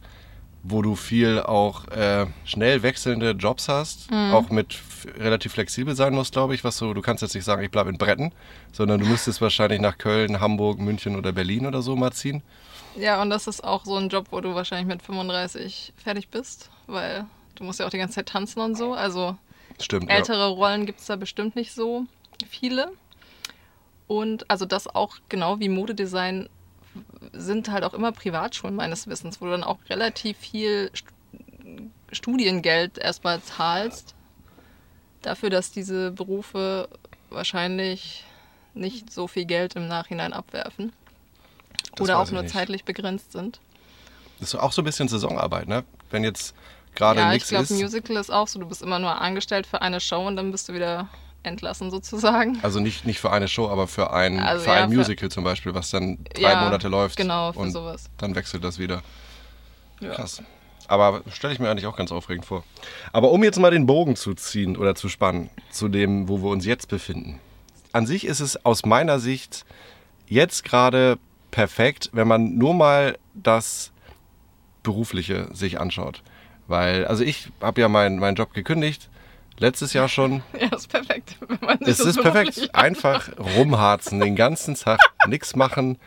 wo 0.68 0.82
du 0.82 0.96
viel 0.96 1.40
auch 1.40 1.88
äh, 1.90 2.26
schnell 2.44 2.84
wechselnde 2.84 3.32
Jobs 3.32 3.70
hast, 3.70 4.12
auch 4.12 4.50
mit 4.50 4.78
relativ 5.18 5.54
flexibel 5.54 5.96
sein 5.96 6.14
musst, 6.14 6.34
glaube 6.34 6.56
ich. 6.56 6.64
Was 6.64 6.78
so, 6.78 6.94
du 6.94 7.02
kannst 7.02 7.22
jetzt 7.22 7.36
nicht 7.36 7.44
sagen, 7.44 7.64
ich 7.64 7.72
bleibe 7.72 7.90
in 7.90 7.98
Bretten, 7.98 8.32
sondern 8.72 9.00
du 9.00 9.06
müsstest 9.06 9.42
wahrscheinlich 9.42 9.80
nach 9.80 9.98
Köln, 9.98 10.40
Hamburg, 10.40 10.80
München 10.80 11.16
oder 11.16 11.32
Berlin 11.32 11.66
oder 11.66 11.82
so 11.82 11.96
mal 11.96 12.12
ziehen. 12.12 12.42
Ja, 12.98 13.22
und 13.22 13.30
das 13.30 13.48
ist 13.48 13.64
auch 13.64 13.86
so 13.86 13.98
ein 13.98 14.10
Job, 14.10 14.28
wo 14.32 14.42
du 14.42 14.56
wahrscheinlich 14.56 14.88
mit 14.88 15.02
35 15.02 15.94
fertig 15.98 16.30
bist, 16.30 16.70
weil 16.88 17.26
du 17.56 17.64
musst 17.64 17.80
ja 17.80 17.86
auch 17.86 17.90
die 17.90 17.98
ganze 17.98 18.16
Zeit 18.16 18.28
tanzen 18.28 18.62
und 18.62 18.76
so. 18.76 18.94
Also 18.94 19.38
Stimmt. 19.82 20.10
Ja. 20.10 20.16
ältere 20.16 20.50
Rollen 20.50 20.86
gibt 20.86 21.00
es 21.00 21.06
da 21.06 21.16
bestimmt 21.16 21.56
nicht 21.56 21.74
so 21.74 22.06
viele. 22.50 22.92
Und 24.08 24.50
also 24.50 24.66
das 24.66 24.88
auch 24.94 25.18
genau 25.30 25.60
wie 25.60 25.70
Modedesign 25.70 26.48
sind 27.34 27.70
halt 27.70 27.84
auch 27.84 27.94
immer 27.94 28.12
Privatschulen 28.12 28.76
meines 28.76 29.08
Wissens, 29.08 29.42
wo 29.42 29.46
du 29.46 29.52
dann 29.52 29.64
auch 29.64 29.80
relativ 29.90 30.38
viel 30.38 30.92
St 30.96 31.06
Studiengeld 32.12 32.98
erstmal 32.98 33.42
zahlst, 33.42 34.16
dafür, 35.22 35.50
dass 35.50 35.72
diese 35.72 36.12
Berufe 36.12 36.88
wahrscheinlich 37.30 38.24
nicht 38.74 39.12
so 39.12 39.28
viel 39.28 39.46
Geld 39.46 39.76
im 39.76 39.88
Nachhinein 39.88 40.32
abwerfen. 40.32 40.94
Das 41.92 42.02
oder 42.02 42.20
auch 42.20 42.26
ich 42.26 42.32
nur 42.32 42.44
nicht. 42.44 42.54
zeitlich 42.54 42.86
begrenzt 42.86 43.32
sind. 43.32 43.60
Das 44.40 44.54
ist 44.54 44.60
auch 44.60 44.72
so 44.72 44.82
ein 44.82 44.86
bisschen 44.86 45.08
Saisonarbeit, 45.08 45.68
ne? 45.68 45.84
Wenn 46.10 46.24
jetzt 46.24 46.56
gerade 46.94 47.20
ja, 47.20 47.28
ich 47.28 47.34
nichts 47.34 47.50
glaube, 47.50 47.64
ist. 47.64 47.72
Musical 47.72 48.18
ist 48.18 48.32
auch 48.32 48.48
so. 48.48 48.60
Du 48.60 48.68
bist 48.68 48.82
immer 48.82 49.00
nur 49.00 49.20
angestellt 49.22 49.66
für 49.66 49.82
eine 49.82 50.00
Show 50.00 50.26
und 50.28 50.36
dann 50.36 50.52
bist 50.52 50.70
du 50.70 50.74
wieder 50.74 51.10
entlassen 51.46 51.92
sozusagen. 51.92 52.58
Also 52.64 52.80
nicht, 52.80 53.06
nicht 53.06 53.20
für 53.20 53.32
eine 53.32 53.48
Show, 53.48 53.68
aber 53.70 53.88
für 53.88 54.12
ein, 54.14 54.40
Also 54.40 54.64
für 54.66 54.72
ja, 54.72 54.84
ein 54.84 54.90
für- 54.90 54.96
Musical 54.98 55.30
zum 55.30 55.44
Beispiel, 55.44 55.74
was 55.74 55.92
dann 55.92 56.18
drei 56.34 56.42
Ja, 56.52 56.62
Monate 56.64 56.88
läuft. 56.88 57.18
genau, 57.18 57.54
für 57.54 57.60
und 57.60 57.72
sowas. 57.72 58.06
Dann 58.18 58.36
wechselt 58.36 58.64
das 58.64 58.80
wieder. 58.80 59.02
Ja. 60.02 60.12
Krass. 60.14 60.42
Aber 60.88 61.22
stelle 61.32 61.54
ich 61.54 61.60
mir 61.60 61.70
eigentlich 61.70 61.88
auch 61.88 61.96
ganz 61.98 62.12
aufregend 62.12 62.46
vor. 62.46 62.64
Aber 63.12 63.32
um 63.32 63.44
jetzt 63.44 63.60
mal 63.60 63.72
den 63.72 63.86
Bogen 63.88 64.16
zu 64.16 64.34
ziehen 64.36 64.78
oder 64.78 64.94
zu 64.94 65.10
spannen, 65.10 65.50
zu 65.72 65.88
dem, 65.88 66.28
wo 66.30 66.44
wir 66.44 66.50
uns 66.50 66.66
jetzt 66.66 66.90
befinden. 66.90 67.40
An 67.92 68.06
sich 68.06 68.26
ist 68.26 68.40
es 68.40 68.64
aus 68.66 68.86
meiner 68.86 69.20
Sicht 69.20 69.66
jetzt 70.28 70.64
gerade 70.64 71.18
perfekt, 71.50 72.10
wenn 72.14 72.28
man 72.28 72.56
nur 72.58 72.74
mal 72.74 73.18
das 73.34 73.92
Berufliche 74.84 75.48
sich 75.54 75.80
anschaut. 75.80 76.22
Weil, 76.68 77.06
also 77.06 77.24
ich 77.24 77.50
habe 77.62 77.82
ja 77.82 77.88
meinen 77.90 78.20
meinen 78.20 78.36
Job 78.36 78.54
gekündigt, 78.54 79.10
letztes 79.58 79.94
Jahr 79.94 80.08
schon. 80.10 80.44
Ja, 80.60 80.76
ist 80.76 80.90
perfekt. 80.90 81.38
Es 81.82 82.00
ist 82.00 82.22
perfekt. 82.22 82.70
Einfach 82.74 83.30
rumharzen, 83.38 84.20
den 84.20 84.36
ganzen 84.36 84.76
Tag, 84.76 85.00
nichts 85.28 85.56
machen, 85.56 85.98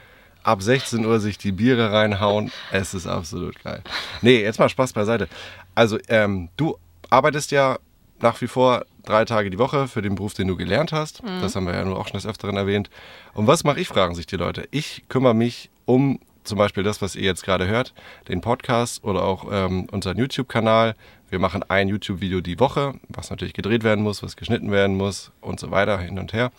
ab 0.42 0.62
16 0.62 1.04
Uhr 1.04 1.20
sich 1.20 1.38
die 1.38 1.52
Biere 1.52 1.92
reinhauen. 1.92 2.50
Es 2.72 2.94
ist 2.94 3.06
absolut 3.06 3.62
geil. 3.62 3.82
Nee, 4.22 4.42
jetzt 4.42 4.58
mal 4.58 4.68
Spaß 4.68 4.92
beiseite. 4.92 5.28
Also, 5.74 5.98
ähm, 6.08 6.48
du 6.56 6.78
arbeitest 7.10 7.50
ja 7.50 7.78
nach 8.20 8.40
wie 8.40 8.48
vor 8.48 8.84
drei 9.04 9.24
Tage 9.24 9.50
die 9.50 9.58
Woche 9.58 9.86
für 9.88 10.02
den 10.02 10.14
Beruf, 10.16 10.34
den 10.34 10.48
du 10.48 10.56
gelernt 10.56 10.92
hast. 10.92 11.22
Das 11.40 11.54
haben 11.54 11.66
wir 11.66 11.74
ja 11.74 11.84
nur 11.84 11.98
auch 11.98 12.08
schon 12.08 12.18
des 12.18 12.26
Öfteren 12.26 12.56
erwähnt. 12.56 12.90
Und 13.32 13.46
was 13.46 13.64
mache 13.64 13.80
ich, 13.80 13.88
fragen 13.88 14.14
sich 14.14 14.26
die 14.26 14.36
Leute. 14.36 14.66
Ich 14.70 15.04
kümmere 15.08 15.34
mich 15.34 15.70
um 15.86 16.18
zum 16.48 16.58
Beispiel 16.58 16.82
das, 16.82 17.00
was 17.00 17.14
ihr 17.14 17.22
jetzt 17.22 17.44
gerade 17.44 17.68
hört, 17.68 17.94
den 18.28 18.40
Podcast 18.40 19.04
oder 19.04 19.22
auch 19.24 19.46
ähm, 19.50 19.86
unseren 19.92 20.18
YouTube-Kanal. 20.18 20.96
Wir 21.30 21.38
machen 21.38 21.62
ein 21.68 21.88
YouTube-Video 21.88 22.40
die 22.40 22.58
Woche, 22.58 22.94
was 23.08 23.30
natürlich 23.30 23.54
gedreht 23.54 23.84
werden 23.84 24.02
muss, 24.02 24.22
was 24.22 24.36
geschnitten 24.36 24.70
werden 24.70 24.96
muss 24.96 25.30
und 25.40 25.60
so 25.60 25.70
weiter, 25.70 25.98
hin 25.98 26.18
und 26.18 26.32
her. 26.32 26.50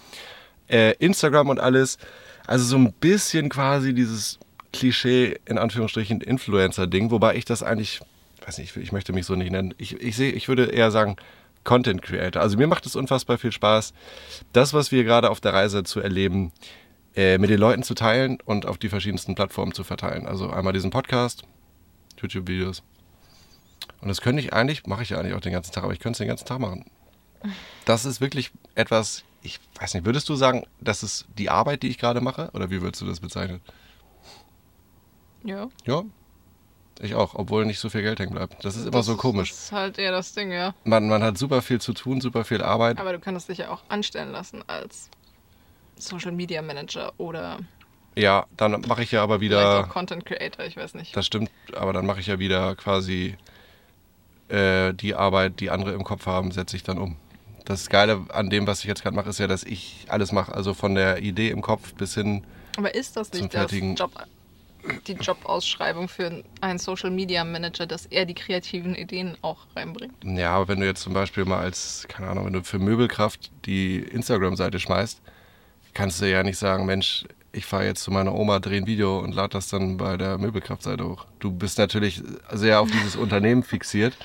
Äh, 0.67 0.93
Instagram 1.00 1.50
und 1.50 1.60
alles. 1.60 1.98
Also 2.46 2.65
so 2.65 2.77
ein 2.77 2.93
bisschen 2.93 3.50
quasi 3.50 3.93
dieses 3.93 4.39
Klischee, 4.72 5.39
in 5.46 5.58
Anführungsstrichen, 5.58 6.22
Influencer-Ding, 6.22 7.12
wobei 7.12 7.36
ich 7.36 7.46
das 7.46 7.63
eigentlich, 7.63 8.01
weiß 8.46 8.60
nicht, 8.60 8.77
ich 8.77 8.91
möchte 8.91 9.13
mich 9.13 9.25
so 9.25 9.36
nicht 9.36 9.51
nennen. 9.51 9.74
Ich, 9.77 10.00
ich, 10.00 10.15
sehe, 10.15 10.31
ich 10.31 10.48
würde 10.48 10.65
eher 10.65 10.91
sagen, 10.91 11.17
Content 11.63 12.01
Creator. 12.01 12.41
Also 12.41 12.58
mir 12.58 12.67
macht 12.67 12.86
es 12.86 12.96
unfassbar 12.96 13.38
viel 13.38 13.51
Spaß, 13.51 13.93
das, 14.53 14.74
was 14.74 14.91
wir 14.91 15.03
gerade 15.03 15.29
auf 15.29 15.39
der 15.39 15.53
Reise 15.53 15.84
zu 15.84 16.00
erleben, 16.00 16.51
äh, 17.16 17.38
mit 17.38 17.50
den 17.50 17.60
Leuten 17.60 17.84
zu 17.84 17.94
teilen 17.96 18.39
und 18.46 18.66
auf 18.66 18.78
die 18.78 18.89
verschiedensten 18.89 19.36
Plattformen 19.36 19.74
zu 19.74 19.84
verteilen. 19.84 20.28
Also 20.28 20.50
einmal 20.50 20.74
diesen 20.74 20.92
Podcast, 20.92 21.44
YouTube-Videos. 22.22 22.84
Und 24.01 24.08
das 24.08 24.22
könnte 24.22 24.42
ich 24.42 24.54
eigentlich, 24.54 24.86
mache 24.86 25.04
ich 25.04 25.10
ja 25.10 25.20
eigentlich 25.20 25.34
auch 25.34 25.42
den 25.42 25.54
ganzen 25.54 25.72
Tag, 25.72 25.84
aber 25.84 25.94
ich 25.94 26.00
könnte 26.00 26.13
es 26.13 26.18
den 26.20 26.28
ganzen 26.28 26.46
Tag 26.46 26.60
machen. 26.60 26.86
Das 27.86 28.06
ist 28.06 28.22
wirklich 28.22 28.51
etwas, 28.75 29.24
ich 29.42 29.60
weiß 29.80 29.94
nicht, 29.94 30.06
würdest 30.06 30.28
du 30.30 30.36
sagen, 30.36 30.66
das 30.80 31.04
ist 31.04 31.25
die 31.38 31.50
Arbeit, 31.50 31.84
die 31.84 31.89
ich 31.89 31.98
gerade 31.98 32.22
mache? 32.22 32.50
Oder 32.54 32.70
wie 32.70 32.82
würdest 32.82 33.01
du 33.01 33.06
das 33.06 33.20
bezeichnen? 33.20 33.62
Ja. 35.44 35.70
Ja, 35.86 36.04
ich 37.01 37.16
auch, 37.16 37.36
obwohl 37.36 37.66
nicht 37.66 37.80
so 37.80 37.89
viel 37.89 38.01
Geld 38.01 38.20
hängen 38.20 38.34
bleibt. 38.34 38.63
Das 38.63 38.75
ist 38.75 38.84
immer 38.84 38.92
Das 38.92 39.06
so 39.06 39.16
komisch. 39.16 39.51
Das 39.51 39.63
ist 39.63 39.72
halt 39.72 39.98
eher 39.98 40.12
das 40.12 40.34
Ding, 40.34 40.51
ja. 40.51 40.74
Man, 40.84 41.08
man 41.08 41.24
hat 41.24 41.38
super 41.38 41.62
viel 41.62 41.80
zu 41.80 41.94
tun, 41.94 42.20
super 42.20 42.44
viel 42.44 42.62
Arbeit. 42.62 43.00
Aber 43.00 43.13
du 43.13 43.20
kannst 43.20 43.48
dich 43.48 43.60
ja 43.60 43.70
auch 43.70 43.84
anstellen 43.88 44.32
lassen 44.32 44.63
als 44.68 45.10
Social 46.00 46.32
Media 46.32 46.62
Manager 46.62 47.13
oder 47.18 47.60
Ja, 48.15 48.46
dann 48.58 48.82
mache 48.88 49.03
ich 49.03 49.12
ja 49.12 49.22
aber 49.24 49.41
wieder. 49.41 49.84
Content 49.84 50.25
Creator, 50.25 50.65
ich 50.65 50.77
weiß 50.77 50.96
nicht. 50.96 51.15
Das 51.15 51.25
stimmt, 51.25 51.51
aber 51.75 51.94
dann 51.94 52.06
mache 52.06 52.20
ich 52.20 52.27
ja 52.27 52.39
wieder 52.39 52.75
quasi 52.75 53.36
äh, 54.50 54.94
die 54.94 55.15
Arbeit, 55.15 55.60
die 55.60 55.70
andere 55.70 55.94
im 55.94 56.03
Kopf 56.03 56.25
haben, 56.25 56.51
setze 56.51 56.75
ich 56.75 56.84
dann 56.84 56.98
um. 56.98 57.15
Das 57.65 57.88
Geile 57.89 58.25
an 58.29 58.50
dem, 58.50 58.65
was 58.65 58.79
ich 58.79 58.86
jetzt 58.86 59.03
gerade 59.03 59.15
mache, 59.15 59.29
ist 59.29 59.39
ja, 59.39 59.46
dass 59.48 59.63
ich 59.63 60.06
alles 60.10 60.32
mache. 60.32 60.53
Also 60.53 60.74
von 60.74 60.96
der 60.96 61.20
Idee 61.22 61.50
im 61.50 61.62
Kopf 61.62 61.94
bis 61.94 62.15
hin. 62.15 62.44
Aber 62.77 62.96
ist 62.96 63.15
das 63.15 63.32
nicht 63.32 63.53
das 63.53 63.72
Job, 63.72 64.12
die 65.08 65.13
Jobausschreibung 65.13 66.08
für 66.08 66.44
einen 66.62 66.79
Social 66.79 67.12
Media 67.12 67.44
Manager, 67.44 67.86
dass 67.86 68.06
er 68.08 68.25
die 68.25 68.34
kreativen 68.34 68.96
Ideen 68.96 69.38
auch 69.41 69.68
reinbringt? 69.75 70.13
Ja, 70.24 70.51
aber 70.51 70.70
wenn 70.70 70.79
du 70.79 70.86
jetzt 70.86 71.01
zum 71.01 71.13
Beispiel 71.13 71.46
mal 71.46 71.60
als, 71.60 72.06
keine 72.08 72.29
Ahnung, 72.29 72.46
wenn 72.46 72.53
du 72.53 72.63
für 72.63 72.79
Möbelkraft 72.79 73.51
die 73.65 73.98
Instagram-Seite 73.98 74.79
schmeißt, 74.79 75.22
kannst 76.00 76.22
du 76.22 76.32
ja 76.32 76.44
nicht 76.44 76.58
sagen, 76.58 76.86
Mensch, 76.86 77.25
ich 77.51 77.65
fahre 77.65 77.84
jetzt 77.84 78.03
zu 78.03 78.10
meiner 78.10 78.34
Oma, 78.34 78.60
drehe 78.60 78.77
ein 78.77 78.88
Video 78.88 79.20
und 79.20 79.36
lade 79.36 79.50
das 79.50 79.68
dann 79.68 79.98
bei 79.98 80.15
der 80.15 80.38
Möbelkraftseite 80.38 81.03
hoch. 81.03 81.25
Du 81.39 81.51
bist 81.51 81.77
natürlich 81.77 82.24
sehr 82.53 82.79
auf 82.79 82.89
dieses 82.89 83.15
Unternehmen 83.18 83.63
fixiert. 83.63 84.15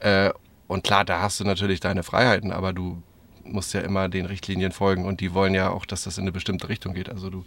Äh, 0.00 0.30
und 0.66 0.82
klar, 0.82 1.04
da 1.04 1.22
hast 1.22 1.38
du 1.38 1.44
natürlich 1.44 1.78
deine 1.78 2.02
Freiheiten, 2.02 2.50
aber 2.50 2.72
du 2.72 3.00
musst 3.44 3.74
ja 3.74 3.80
immer 3.80 4.08
den 4.08 4.26
Richtlinien 4.26 4.72
folgen 4.72 5.04
und 5.04 5.20
die 5.20 5.34
wollen 5.34 5.54
ja 5.54 5.70
auch, 5.70 5.86
dass 5.86 6.02
das 6.02 6.18
in 6.18 6.24
eine 6.24 6.32
bestimmte 6.32 6.68
Richtung 6.68 6.94
geht. 6.94 7.08
Also 7.08 7.30
du 7.30 7.44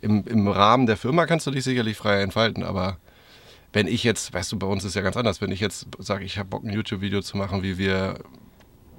im, 0.00 0.24
im 0.28 0.46
Rahmen 0.46 0.86
der 0.86 0.96
Firma 0.96 1.26
kannst 1.26 1.48
du 1.48 1.50
dich 1.50 1.64
sicherlich 1.64 1.96
frei 1.96 2.22
entfalten, 2.22 2.62
aber 2.62 2.98
wenn 3.72 3.88
ich 3.88 4.04
jetzt, 4.04 4.32
weißt 4.32 4.52
du, 4.52 4.58
bei 4.58 4.68
uns 4.68 4.84
ist 4.84 4.94
ja 4.94 5.02
ganz 5.02 5.16
anders, 5.16 5.40
wenn 5.40 5.50
ich 5.50 5.58
jetzt 5.58 5.88
sage, 5.98 6.24
ich 6.24 6.38
habe 6.38 6.48
Bock, 6.48 6.62
ein 6.62 6.72
YouTube-Video 6.72 7.22
zu 7.22 7.36
machen, 7.36 7.64
wie 7.64 7.76
wir 7.76 8.20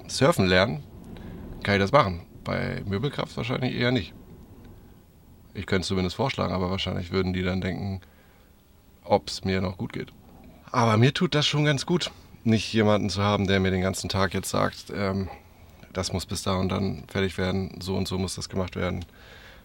surfen 0.10 0.48
lernen, 0.48 0.84
kann 1.64 1.76
ich 1.76 1.82
das 1.82 1.94
machen. 1.94 2.29
Bei 2.44 2.82
Möbelkraft 2.86 3.36
wahrscheinlich 3.38 3.76
eher 3.76 3.92
nicht. 3.92 4.14
Ich 5.54 5.66
könnte 5.66 5.82
es 5.82 5.88
zumindest 5.88 6.16
vorschlagen, 6.16 6.54
aber 6.54 6.70
wahrscheinlich 6.70 7.12
würden 7.12 7.34
die 7.34 7.44
dann 7.44 7.62
denken, 7.62 8.02
ob 9.04 9.28
es 9.28 9.44
mir 9.44 9.62
noch 9.62 9.78
gut 9.78 9.94
geht. 9.94 10.14
Aber 10.72 10.98
mir 10.98 11.14
tut 11.14 11.34
das 11.36 11.48
schon 11.48 11.66
ganz 11.66 11.86
gut, 11.86 12.12
nicht 12.44 12.72
jemanden 12.74 13.10
zu 13.10 13.22
haben, 13.22 13.48
der 13.48 13.60
mir 13.60 13.72
den 13.72 13.82
ganzen 13.82 14.10
Tag 14.10 14.34
jetzt 14.34 14.50
sagt, 14.50 14.86
ähm, 14.96 15.28
das 15.94 16.14
muss 16.14 16.26
bis 16.26 16.44
da 16.44 16.54
und 16.54 16.70
dann 16.70 17.04
fertig 17.08 17.38
werden, 17.38 17.80
so 17.82 17.96
und 17.96 18.08
so 18.08 18.18
muss 18.18 18.36
das 18.36 18.50
gemacht 18.50 18.76
werden. 18.76 19.04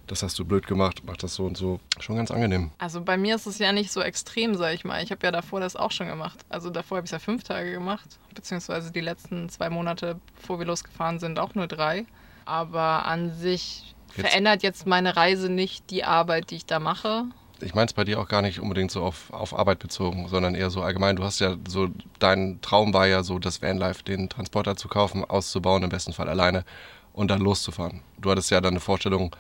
Das 0.07 0.23
hast 0.23 0.38
du 0.38 0.45
blöd 0.45 0.66
gemacht, 0.66 1.02
mach 1.07 1.16
das 1.16 1.35
so 1.35 1.47
und 1.47 1.57
so. 1.57 1.81
Schon 1.99 2.16
ganz 2.16 2.31
angenehm. 2.31 2.71
Also 2.78 3.00
bei 3.00 3.16
mir 3.16 3.37
ist 3.37 3.47
es 3.47 3.59
ja 3.59 3.73
nicht 3.73 3.90
so 3.90 4.02
extrem, 4.02 4.54
sag 4.54 4.75
ich 4.75 4.85
mal. 4.85 5.02
Ich 5.02 5.11
habe 5.11 5.25
ja 5.25 5.33
davor 5.33 5.61
das 5.61 5.76
auch 5.76 5.93
schon 5.93 6.09
gemacht. 6.09 6.40
Also 6.50 6.69
davor 6.69 6.99
habe 6.99 7.07
ich 7.07 7.09
es 7.09 7.12
ja 7.12 7.19
fünf 7.19 7.43
Tage 7.43 7.73
gemacht, 7.73 8.19
beziehungsweise 8.35 8.93
die 8.93 9.00
letzten 9.00 9.49
zwei 9.49 9.71
Monate, 9.71 10.21
bevor 10.37 10.59
wir 10.59 10.66
losgefahren 10.66 11.19
sind, 11.21 11.38
auch 11.38 11.54
nur 11.54 11.66
drei. 11.66 12.04
Aber 12.44 13.06
an 13.06 13.32
sich 13.32 13.94
Jetzt- 14.16 14.28
verändert 14.28 14.62
jetzt 14.62 14.86
meine 14.86 15.16
Reise 15.16 15.48
nicht 15.48 15.90
die 15.90 16.04
Arbeit, 16.04 16.50
die 16.50 16.56
ich 16.56 16.66
da 16.66 16.78
mache. 16.78 17.24
Ich 17.60 17.74
meine 17.74 17.86
es 17.86 17.92
bei 17.94 18.04
dir 18.04 18.20
auch 18.20 18.28
gar 18.28 18.42
nicht 18.42 18.60
unbedingt 18.60 18.90
so 18.90 19.02
auf, 19.02 19.32
auf 19.32 19.56
Arbeit 19.58 19.78
bezogen, 19.78 20.28
sondern 20.28 20.54
eher 20.54 20.70
so 20.70 20.82
allgemein. 20.82 21.16
Du 21.16 21.24
hast 21.24 21.38
ja 21.38 21.56
so, 21.68 21.88
dein 22.18 22.60
Traum 22.60 22.92
war 22.92 23.06
ja 23.06 23.22
so, 23.22 23.38
das 23.38 23.62
Vanlife, 23.62 24.02
den 24.02 24.28
Transporter 24.28 24.76
zu 24.76 24.88
kaufen, 24.88 25.24
auszubauen, 25.24 25.82
im 25.82 25.88
besten 25.88 26.12
Fall 26.12 26.28
alleine 26.28 26.64
und 27.12 27.28
dann 27.30 27.40
loszufahren. 27.40 28.02
Du 28.18 28.30
hattest 28.30 28.50
ja 28.50 28.60
dann 28.60 28.74
eine 28.74 28.80
Vorstellung, 28.80 29.34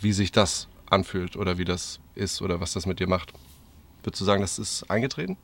wie 0.00 0.12
sich 0.12 0.32
das 0.32 0.66
anfühlt 0.90 1.36
oder 1.36 1.58
wie 1.58 1.64
das 1.66 2.00
ist 2.14 2.40
oder 2.42 2.60
was 2.60 2.72
das 2.72 2.86
mit 2.86 2.98
dir 3.00 3.06
macht. 3.08 3.32
Würdest 4.02 4.20
du 4.20 4.24
sagen, 4.24 4.40
das 4.40 4.58
ist 4.58 4.90
eingetreten? 4.90 5.36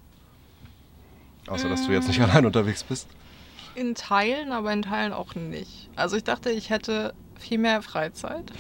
Außer, 1.47 1.69
dass 1.69 1.87
du 1.87 1.93
jetzt 1.93 2.09
nicht 2.09 2.21
allein 2.21 2.47
unterwegs 2.47 2.83
bist. 2.83 3.07
In 3.75 3.95
Teilen, 3.95 4.53
aber 4.53 4.73
in 4.73 4.83
Teilen 4.83 5.13
auch 5.13 5.35
nicht. 5.35 5.91
Also 5.97 6.17
ich 6.17 6.25
dachte, 6.25 6.51
ich 6.51 6.71
hätte 6.71 7.15
viel 7.39 7.59
mehr 7.59 7.83
Freizeit. 7.83 8.53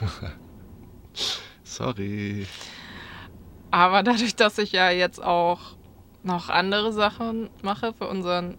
Sorry. 1.64 2.46
Aber 3.70 4.02
dadurch, 4.02 4.36
dass 4.36 4.58
ich 4.58 4.72
ja 4.72 4.90
jetzt 4.90 5.22
auch 5.22 5.60
noch 6.22 6.48
andere 6.48 6.92
Sachen 6.92 7.50
mache 7.62 7.92
für 7.94 8.06
unseren 8.08 8.56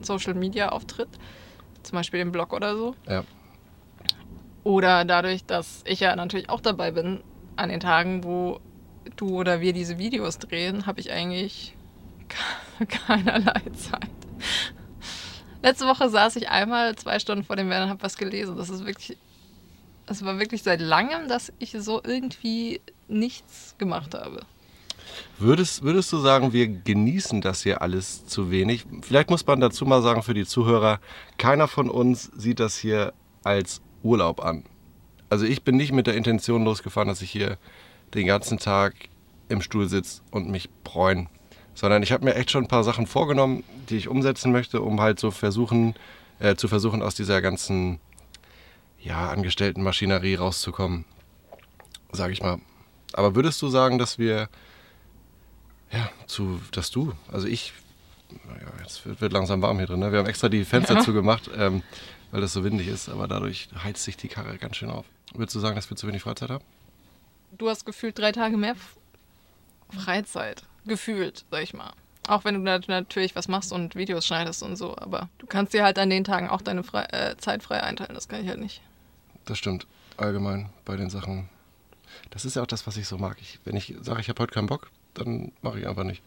Social 0.00 0.34
Media 0.34 0.70
Auftritt, 0.70 1.08
zum 1.82 1.96
Beispiel 1.96 2.20
den 2.20 2.32
Blog 2.32 2.52
oder 2.52 2.76
so. 2.76 2.94
Ja. 3.08 3.24
Oder 4.64 5.04
dadurch, 5.04 5.44
dass 5.44 5.82
ich 5.86 6.00
ja 6.00 6.14
natürlich 6.16 6.50
auch 6.50 6.60
dabei 6.60 6.90
bin, 6.90 7.22
an 7.56 7.68
den 7.68 7.80
Tagen, 7.80 8.24
wo 8.24 8.60
du 9.16 9.38
oder 9.38 9.60
wir 9.60 9.72
diese 9.72 9.98
Videos 9.98 10.38
drehen, 10.38 10.86
habe 10.86 11.00
ich 11.00 11.10
eigentlich 11.10 11.74
keinerlei 12.88 13.62
Zeit. 13.74 14.10
Letzte 15.62 15.86
Woche 15.86 16.08
saß 16.08 16.36
ich 16.36 16.48
einmal 16.48 16.96
zwei 16.96 17.18
Stunden 17.18 17.44
vor 17.44 17.56
dem 17.56 17.68
Werden 17.68 17.84
und 17.84 17.90
habe 17.90 18.02
was 18.02 18.16
gelesen. 18.16 18.56
Das 18.56 18.70
ist 18.70 18.86
wirklich, 18.86 19.18
es 20.06 20.24
war 20.24 20.38
wirklich 20.38 20.62
seit 20.62 20.80
langem, 20.80 21.28
dass 21.28 21.52
ich 21.58 21.72
so 21.78 22.00
irgendwie 22.02 22.80
nichts 23.08 23.74
gemacht 23.78 24.14
habe. 24.14 24.40
Würdest, 25.38 25.82
würdest 25.82 26.12
du 26.12 26.18
sagen, 26.18 26.52
wir 26.52 26.68
genießen 26.68 27.40
das 27.40 27.62
hier 27.62 27.82
alles 27.82 28.26
zu 28.26 28.50
wenig? 28.50 28.86
Vielleicht 29.02 29.28
muss 29.28 29.46
man 29.46 29.60
dazu 29.60 29.84
mal 29.84 30.02
sagen 30.02 30.22
für 30.22 30.34
die 30.34 30.46
Zuhörer, 30.46 31.00
keiner 31.36 31.68
von 31.68 31.90
uns 31.90 32.30
sieht 32.36 32.60
das 32.60 32.76
hier 32.76 33.12
als 33.42 33.80
Urlaub 34.02 34.44
an. 34.44 34.64
Also 35.28 35.44
ich 35.44 35.62
bin 35.62 35.76
nicht 35.76 35.92
mit 35.92 36.06
der 36.06 36.14
Intention 36.14 36.64
losgefahren, 36.64 37.08
dass 37.08 37.22
ich 37.22 37.30
hier 37.30 37.58
den 38.14 38.26
ganzen 38.26 38.58
Tag 38.58 38.94
im 39.48 39.62
Stuhl 39.62 39.88
sitze 39.88 40.22
und 40.30 40.48
mich 40.48 40.70
bräun 40.84 41.28
sondern 41.74 42.02
ich 42.02 42.12
habe 42.12 42.24
mir 42.24 42.34
echt 42.34 42.50
schon 42.50 42.64
ein 42.64 42.68
paar 42.68 42.84
Sachen 42.84 43.06
vorgenommen, 43.06 43.64
die 43.88 43.96
ich 43.96 44.08
umsetzen 44.08 44.52
möchte, 44.52 44.82
um 44.82 45.00
halt 45.00 45.18
so 45.18 45.30
versuchen, 45.30 45.94
äh, 46.38 46.56
zu 46.56 46.68
versuchen, 46.68 47.02
aus 47.02 47.14
dieser 47.14 47.40
ganzen 47.40 48.00
ja, 49.00 49.30
angestellten 49.30 49.82
Maschinerie 49.82 50.34
rauszukommen, 50.34 51.04
sage 52.12 52.32
ich 52.32 52.42
mal. 52.42 52.58
Aber 53.12 53.34
würdest 53.34 53.60
du 53.62 53.68
sagen, 53.68 53.98
dass 53.98 54.18
wir, 54.18 54.48
ja, 55.90 56.10
zu, 56.26 56.60
dass 56.72 56.90
du, 56.90 57.12
also 57.32 57.46
ich, 57.46 57.72
ja, 58.30 58.82
jetzt 58.82 59.06
wird, 59.06 59.20
wird, 59.20 59.32
langsam 59.32 59.62
warm 59.62 59.78
hier 59.78 59.86
drin, 59.86 60.00
ne? 60.00 60.12
wir 60.12 60.20
haben 60.20 60.26
extra 60.26 60.48
die 60.48 60.64
Fenster 60.64 60.94
ja. 60.94 61.00
zugemacht, 61.00 61.50
ähm, 61.56 61.82
weil 62.30 62.40
das 62.40 62.52
so 62.52 62.62
windig 62.62 62.88
ist, 62.88 63.08
aber 63.08 63.26
dadurch 63.26 63.68
heizt 63.82 64.04
sich 64.04 64.16
die 64.16 64.28
Karre 64.28 64.56
ganz 64.58 64.76
schön 64.76 64.90
auf. 64.90 65.06
Würdest 65.34 65.54
du 65.56 65.60
sagen, 65.60 65.76
dass 65.76 65.90
wir 65.90 65.96
zu 65.96 66.06
wenig 66.06 66.22
Freizeit 66.22 66.50
haben? 66.50 66.64
Du 67.52 67.68
hast 67.68 67.84
gefühlt 67.84 68.18
drei 68.18 68.32
Tage 68.32 68.56
mehr 68.56 68.76
Freizeit 69.90 70.62
gefühlt, 70.86 71.44
sag 71.50 71.62
ich 71.62 71.74
mal. 71.74 71.92
Auch 72.28 72.44
wenn 72.44 72.54
du 72.54 72.60
natürlich 72.60 73.34
was 73.34 73.48
machst 73.48 73.72
und 73.72 73.96
Videos 73.96 74.26
schneidest 74.26 74.62
und 74.62 74.76
so, 74.76 74.96
aber 74.96 75.28
du 75.38 75.46
kannst 75.46 75.72
dir 75.72 75.82
halt 75.82 75.98
an 75.98 76.10
den 76.10 76.24
Tagen 76.24 76.48
auch 76.48 76.62
deine 76.62 76.84
frei, 76.84 77.04
äh, 77.10 77.36
Zeit 77.38 77.62
frei 77.62 77.82
einteilen, 77.82 78.14
das 78.14 78.28
kann 78.28 78.42
ich 78.42 78.48
halt 78.48 78.60
nicht. 78.60 78.82
Das 79.46 79.58
stimmt, 79.58 79.86
allgemein 80.16 80.68
bei 80.84 80.96
den 80.96 81.10
Sachen. 81.10 81.48
Das 82.30 82.44
ist 82.44 82.56
ja 82.56 82.62
auch 82.62 82.66
das, 82.66 82.86
was 82.86 82.96
ich 82.96 83.08
so 83.08 83.18
mag. 83.18 83.36
Ich, 83.40 83.58
wenn 83.64 83.74
ich 83.74 83.94
sage, 84.02 84.20
ich 84.20 84.28
habe 84.28 84.40
heute 84.42 84.52
keinen 84.52 84.68
Bock, 84.68 84.90
dann 85.14 85.52
mache 85.62 85.80
ich 85.80 85.88
einfach 85.88 86.04
nicht. 86.04 86.22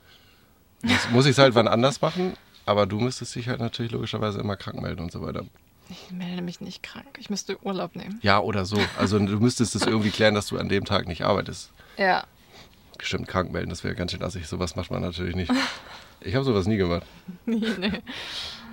Muss, 0.81 1.09
muss 1.11 1.25
ich 1.25 1.31
es 1.31 1.37
halt 1.37 1.55
wann 1.55 1.67
anders 1.67 2.01
machen, 2.01 2.33
aber 2.65 2.85
du 2.85 2.99
müsstest 2.99 3.35
dich 3.35 3.47
halt 3.47 3.59
natürlich 3.59 3.91
logischerweise 3.91 4.39
immer 4.39 4.57
krank 4.57 4.81
melden 4.81 5.01
und 5.01 5.11
so 5.11 5.21
weiter. 5.21 5.45
Ich 5.89 6.11
melde 6.11 6.41
mich 6.41 6.59
nicht 6.59 6.81
krank. 6.81 7.17
Ich 7.19 7.29
müsste 7.29 7.63
Urlaub 7.63 7.95
nehmen. 7.95 8.19
Ja, 8.23 8.39
oder 8.39 8.65
so. 8.65 8.79
Also 8.97 9.19
du 9.19 9.39
müsstest 9.39 9.75
es 9.75 9.85
irgendwie 9.85 10.11
klären, 10.11 10.33
dass 10.33 10.47
du 10.47 10.57
an 10.57 10.69
dem 10.69 10.85
Tag 10.85 11.07
nicht 11.07 11.23
arbeitest. 11.23 11.71
Ja 11.97 12.25
bestimmt 12.97 13.27
krank 13.27 13.51
melden, 13.51 13.69
das 13.69 13.83
wäre 13.83 13.95
ganz 13.95 14.11
schön 14.11 14.23
assig. 14.23 14.47
Sowas 14.47 14.75
macht 14.75 14.91
man 14.91 15.01
natürlich 15.01 15.35
nicht. 15.35 15.51
Ich 16.25 16.35
habe 16.35 16.45
sowas 16.45 16.67
nie 16.67 16.77
gemacht. 16.77 17.05
nee, 17.45 17.59
nee. 17.79 18.01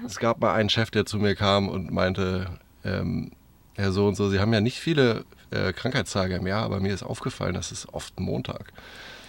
Es 0.07 0.21
gab 0.21 0.41
mal 0.41 0.55
einen 0.55 0.71
Chef, 0.71 0.93
der 0.93 1.05
zu 1.05 1.19
mir 1.19 1.35
kam 1.35 1.69
und 1.69 1.91
meinte, 1.91 2.61
ähm, 2.85 3.33
Herr 3.75 3.91
so 3.91 4.07
und 4.07 4.15
so, 4.15 4.31
Sie 4.31 4.39
haben 4.39 4.53
ja 4.53 4.61
nicht 4.61 4.79
viele 4.79 5.25
äh, 5.51 5.73
Krankheitstage 5.73 6.37
im 6.37 6.47
Jahr, 6.47 6.63
aber 6.63 6.79
mir 6.79 6.95
ist 6.95 7.03
aufgefallen, 7.03 7.55
das 7.55 7.73
ist 7.73 7.93
oft 7.93 8.21
Montag. 8.21 8.73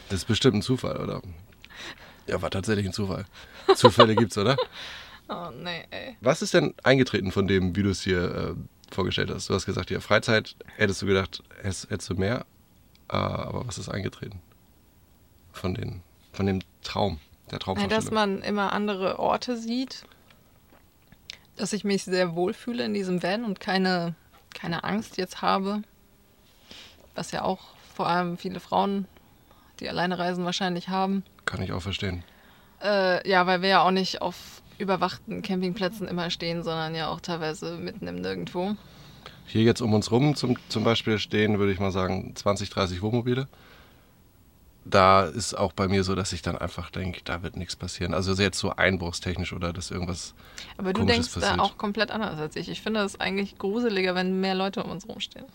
Das 0.09 0.19
ist 0.19 0.25
bestimmt 0.25 0.57
ein 0.57 0.61
Zufall, 0.61 0.97
oder? 0.97 1.21
Ja, 2.27 2.41
war 2.41 2.51
tatsächlich 2.51 2.85
ein 2.85 2.93
Zufall. 2.93 3.25
Zufälle 3.75 4.15
gibt's, 4.15 4.37
oder? 4.37 4.55
Oh, 5.33 5.49
nee, 5.63 5.85
ey. 5.91 6.17
Was 6.19 6.41
ist 6.41 6.53
denn 6.53 6.73
eingetreten 6.83 7.31
von 7.31 7.47
dem, 7.47 7.73
wie 7.73 7.83
du 7.83 7.89
es 7.89 8.01
hier 8.01 8.55
äh, 8.59 8.93
vorgestellt 8.93 9.31
hast? 9.33 9.49
Du 9.49 9.53
hast 9.53 9.65
gesagt, 9.65 9.89
ja, 9.89 10.01
Freizeit 10.01 10.57
hättest 10.75 11.01
du 11.01 11.05
gedacht, 11.05 11.41
hättest 11.61 12.09
du 12.09 12.15
mehr, 12.15 12.45
äh, 13.07 13.15
aber 13.15 13.65
was 13.65 13.77
ist 13.77 13.87
eingetreten? 13.87 14.41
Von, 15.51 15.73
den, 15.73 16.01
von 16.31 16.45
dem 16.45 16.59
Traum, 16.83 17.19
der 17.51 17.59
Traumvorstellung. 17.59 18.03
dass 18.03 18.11
man 18.11 18.41
immer 18.41 18.73
andere 18.73 19.19
Orte 19.19 19.57
sieht, 19.57 20.05
dass 21.55 21.73
ich 21.73 21.83
mich 21.83 22.03
sehr 22.03 22.35
wohlfühle 22.35 22.83
in 22.85 22.93
diesem 22.93 23.21
Van 23.21 23.43
und 23.43 23.59
keine, 23.59 24.15
keine 24.53 24.83
Angst 24.83 25.17
jetzt 25.17 25.41
habe, 25.41 25.83
was 27.15 27.31
ja 27.31 27.43
auch 27.43 27.59
vor 27.93 28.07
allem 28.07 28.37
viele 28.37 28.59
Frauen, 28.59 29.05
die 29.79 29.89
alleine 29.89 30.17
reisen, 30.17 30.45
wahrscheinlich 30.45 30.89
haben. 30.89 31.23
Kann 31.45 31.61
ich 31.61 31.71
auch 31.71 31.81
verstehen. 31.81 32.23
Äh, 32.83 33.27
ja, 33.29 33.45
weil 33.45 33.61
wir 33.61 33.69
ja 33.69 33.81
auch 33.81 33.91
nicht 33.91 34.21
auf 34.21 34.61
überwachten 34.77 35.41
Campingplätzen 35.43 36.07
immer 36.07 36.29
stehen, 36.29 36.63
sondern 36.63 36.95
ja 36.95 37.09
auch 37.09 37.19
teilweise 37.19 37.77
mitten 37.77 38.07
im 38.07 38.15
Nirgendwo. 38.15 38.75
Hier 39.45 39.63
jetzt 39.63 39.81
um 39.81 39.93
uns 39.93 40.11
rum 40.11 40.35
zum, 40.35 40.57
zum 40.69 40.83
Beispiel 40.83 41.19
stehen, 41.19 41.59
würde 41.59 41.71
ich 41.71 41.79
mal 41.79 41.91
sagen, 41.91 42.35
20, 42.35 42.69
30 42.69 43.01
Wohnmobile 43.01 43.47
da 44.83 45.25
ist 45.25 45.53
auch 45.53 45.73
bei 45.73 45.87
mir 45.87 46.03
so, 46.03 46.15
dass 46.15 46.33
ich 46.33 46.41
dann 46.41 46.57
einfach 46.57 46.89
denke, 46.89 47.21
da 47.23 47.43
wird 47.43 47.55
nichts 47.55 47.75
passieren. 47.75 48.13
Also 48.13 48.33
jetzt 48.33 48.57
so 48.57 48.75
einbruchstechnisch 48.75 49.53
oder 49.53 49.73
dass 49.73 49.91
irgendwas. 49.91 50.33
Aber 50.77 50.91
du 50.93 51.03
denkst 51.03 51.31
passiert. 51.31 51.57
da 51.57 51.61
auch 51.61 51.77
komplett 51.77 52.09
anders 52.09 52.39
als 52.39 52.55
ich. 52.55 52.67
Ich 52.67 52.81
finde 52.81 53.01
es 53.01 53.19
eigentlich 53.19 53.57
gruseliger, 53.59 54.15
wenn 54.15 54.39
mehr 54.39 54.55
Leute 54.55 54.83
um 54.83 54.89
uns 54.89 55.07
rumstehen. 55.07 55.45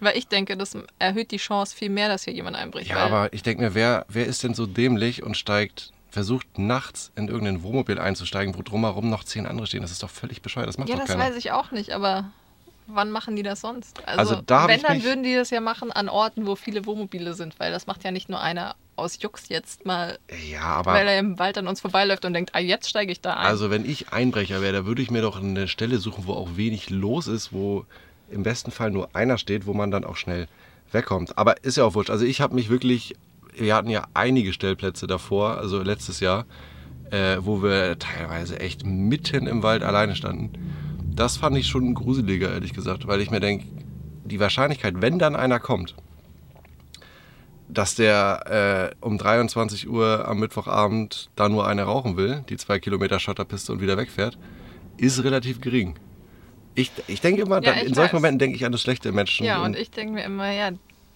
Weil 0.00 0.18
ich 0.18 0.28
denke, 0.28 0.56
das 0.56 0.76
erhöht 0.98 1.30
die 1.30 1.38
Chance 1.38 1.74
viel 1.74 1.88
mehr, 1.88 2.08
dass 2.08 2.24
hier 2.24 2.34
jemand 2.34 2.56
einbricht. 2.56 2.90
Ja, 2.90 2.98
aber 2.98 3.32
ich 3.32 3.42
denke 3.42 3.62
mir, 3.62 3.74
wer, 3.74 4.04
wer 4.08 4.26
ist 4.26 4.42
denn 4.42 4.54
so 4.54 4.66
dämlich 4.66 5.22
und 5.22 5.36
steigt, 5.36 5.92
versucht 6.10 6.58
nachts 6.58 7.10
in 7.16 7.28
irgendein 7.28 7.62
Wohnmobil 7.62 7.98
einzusteigen, 7.98 8.54
wo 8.54 8.62
drumherum 8.62 9.08
noch 9.08 9.24
zehn 9.24 9.46
andere 9.46 9.66
stehen? 9.66 9.82
Das 9.82 9.92
ist 9.92 10.02
doch 10.02 10.10
völlig 10.10 10.42
bescheuert. 10.42 10.68
Das 10.68 10.76
macht 10.76 10.90
ja, 10.90 10.96
doch 10.96 11.06
keiner. 11.06 11.18
Ja, 11.18 11.24
das 11.24 11.36
weiß 11.36 11.38
ich 11.38 11.52
auch 11.52 11.70
nicht, 11.70 11.92
aber 11.92 12.30
wann 12.86 13.10
machen 13.10 13.36
die 13.36 13.42
das 13.42 13.60
sonst? 13.60 14.06
Also, 14.06 14.34
also 14.34 14.42
da 14.46 14.68
wenn, 14.68 14.80
dann 14.82 15.02
würden 15.02 15.22
die 15.22 15.34
das 15.34 15.50
ja 15.50 15.60
machen 15.60 15.92
an 15.92 16.08
Orten, 16.08 16.46
wo 16.46 16.56
viele 16.56 16.86
Wohnmobile 16.86 17.34
sind, 17.34 17.58
weil 17.58 17.72
das 17.72 17.86
macht 17.86 18.04
ja 18.04 18.10
nicht 18.10 18.28
nur 18.28 18.40
einer 18.40 18.76
aus 18.96 19.20
Jux 19.20 19.48
jetzt 19.48 19.86
mal, 19.86 20.18
ja, 20.48 20.60
aber, 20.60 20.92
weil 20.92 21.08
er 21.08 21.18
im 21.18 21.38
Wald 21.38 21.58
an 21.58 21.66
uns 21.66 21.80
vorbeiläuft 21.80 22.24
und 22.24 22.32
denkt, 22.32 22.54
ah, 22.54 22.60
jetzt 22.60 22.88
steige 22.88 23.10
ich 23.10 23.20
da 23.20 23.34
ein. 23.34 23.46
Also 23.46 23.70
wenn 23.70 23.84
ich 23.84 24.12
Einbrecher 24.12 24.62
wäre, 24.62 24.72
da 24.72 24.86
würde 24.86 25.02
ich 25.02 25.10
mir 25.10 25.22
doch 25.22 25.40
eine 25.40 25.68
Stelle 25.68 25.98
suchen, 25.98 26.26
wo 26.26 26.34
auch 26.34 26.56
wenig 26.56 26.90
los 26.90 27.26
ist, 27.26 27.52
wo 27.52 27.84
im 28.30 28.42
besten 28.42 28.70
Fall 28.70 28.90
nur 28.90 29.14
einer 29.14 29.38
steht, 29.38 29.66
wo 29.66 29.74
man 29.74 29.90
dann 29.90 30.04
auch 30.04 30.16
schnell 30.16 30.48
wegkommt. 30.92 31.36
Aber 31.36 31.62
ist 31.64 31.76
ja 31.76 31.84
auch 31.84 31.94
wurscht. 31.94 32.10
Also 32.10 32.24
ich 32.24 32.40
habe 32.40 32.54
mich 32.54 32.70
wirklich, 32.70 33.16
wir 33.54 33.74
hatten 33.74 33.90
ja 33.90 34.06
einige 34.14 34.52
Stellplätze 34.52 35.06
davor, 35.06 35.58
also 35.58 35.82
letztes 35.82 36.20
Jahr, 36.20 36.46
äh, 37.10 37.38
wo 37.40 37.62
wir 37.62 37.98
teilweise 37.98 38.60
echt 38.60 38.86
mitten 38.86 39.46
im 39.46 39.62
Wald 39.62 39.82
alleine 39.82 40.14
standen. 40.16 40.52
Das 41.14 41.36
fand 41.36 41.56
ich 41.56 41.66
schon 41.68 41.94
gruseliger, 41.94 42.52
ehrlich 42.52 42.72
gesagt, 42.72 43.06
weil 43.06 43.20
ich 43.20 43.30
mir 43.30 43.40
denke, 43.40 43.66
die 44.24 44.40
Wahrscheinlichkeit, 44.40 44.94
wenn 45.00 45.18
dann 45.18 45.36
einer 45.36 45.60
kommt, 45.60 45.94
dass 47.68 47.94
der 47.94 48.90
äh, 49.00 49.04
um 49.04 49.16
23 49.16 49.88
Uhr 49.88 50.26
am 50.28 50.38
Mittwochabend 50.40 51.30
da 51.36 51.48
nur 51.48 51.66
eine 51.66 51.82
rauchen 51.82 52.16
will, 52.16 52.44
die 52.48 52.56
zwei 52.56 52.78
Kilometer 52.78 53.20
Schotterpiste 53.20 53.72
und 53.72 53.80
wieder 53.80 53.96
wegfährt, 53.96 54.38
ist 54.96 55.22
relativ 55.22 55.60
gering. 55.60 55.94
Ich, 56.74 56.90
ich 57.06 57.20
denke 57.20 57.42
immer, 57.42 57.62
ja, 57.62 57.74
ich 57.74 57.84
in 57.84 57.94
solchen 57.94 58.08
weiß. 58.08 58.12
Momenten 58.14 58.38
denke 58.40 58.56
ich 58.56 58.64
an 58.64 58.72
das 58.72 58.82
schlechte 58.82 59.12
Menschen. 59.12 59.46
Ja, 59.46 59.58
und, 59.58 59.66
und 59.66 59.76
ich 59.76 59.90
denke 59.90 60.14
mir 60.14 60.24
immer, 60.24 60.50
ja, 60.50 60.70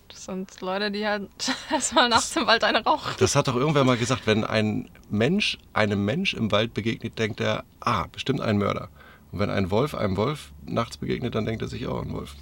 das 0.08 0.24
sind 0.24 0.60
Leute, 0.60 0.90
die 0.90 1.06
halt 1.06 1.28
erstmal 1.70 2.08
nachts 2.08 2.34
im 2.36 2.46
Wald 2.46 2.62
eine 2.64 2.84
rauchen. 2.84 3.14
Das 3.18 3.34
hat 3.34 3.48
doch 3.48 3.56
irgendwer 3.56 3.84
mal 3.84 3.96
gesagt, 3.96 4.26
wenn 4.26 4.44
ein 4.44 4.88
Mensch 5.10 5.58
einem 5.72 6.04
Mensch 6.04 6.34
im 6.34 6.52
Wald 6.52 6.72
begegnet, 6.72 7.18
denkt 7.18 7.40
er, 7.40 7.64
ah, 7.80 8.06
bestimmt 8.12 8.40
ein 8.40 8.58
Mörder. 8.58 8.88
Und 9.32 9.38
wenn 9.40 9.50
ein 9.50 9.70
Wolf 9.70 9.94
einem 9.94 10.16
Wolf 10.16 10.52
nachts 10.64 10.96
begegnet, 10.96 11.34
dann 11.34 11.44
denkt 11.44 11.62
er 11.62 11.68
sich 11.68 11.86
auch 11.86 12.02
an 12.02 12.12
Wolf. 12.12 12.34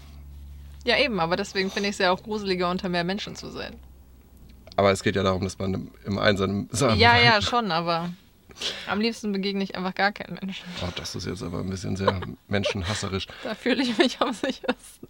Ja, 0.85 0.99
eben, 0.99 1.19
aber 1.19 1.37
deswegen 1.37 1.71
finde 1.71 1.89
ich 1.89 1.95
es 1.95 1.99
ja 1.99 2.13
auch 2.13 2.23
gruseliger, 2.23 2.71
unter 2.71 2.89
mehr 2.89 3.03
Menschen 3.03 3.35
zu 3.35 3.51
sein. 3.51 3.75
Aber 4.77 4.93
es 4.93 5.03
geht 5.03 5.17
ja 5.17 5.23
darum, 5.23 5.43
dass 5.43 5.59
man 5.59 5.91
im 6.05 6.19
Einsamen. 6.19 6.69
Ja, 6.97 7.19
ja, 7.19 7.41
schon, 7.43 7.73
aber 7.73 8.11
am 8.87 9.01
liebsten 9.01 9.33
begegne 9.33 9.65
ich 9.65 9.75
einfach 9.75 9.95
gar 9.95 10.13
keinen 10.13 10.39
Menschen. 10.41 10.67
Oh, 10.83 10.89
das 10.97 11.15
ist 11.15 11.27
jetzt 11.27 11.43
aber 11.43 11.59
ein 11.61 11.71
bisschen 11.71 11.97
sehr 11.97 12.21
menschenhasserisch. 12.49 13.27
Da 13.45 13.55
fühle 13.55 13.83
ich 13.83 13.99
mich 13.99 14.21
am 14.21 14.33
sichersten. 14.33 15.09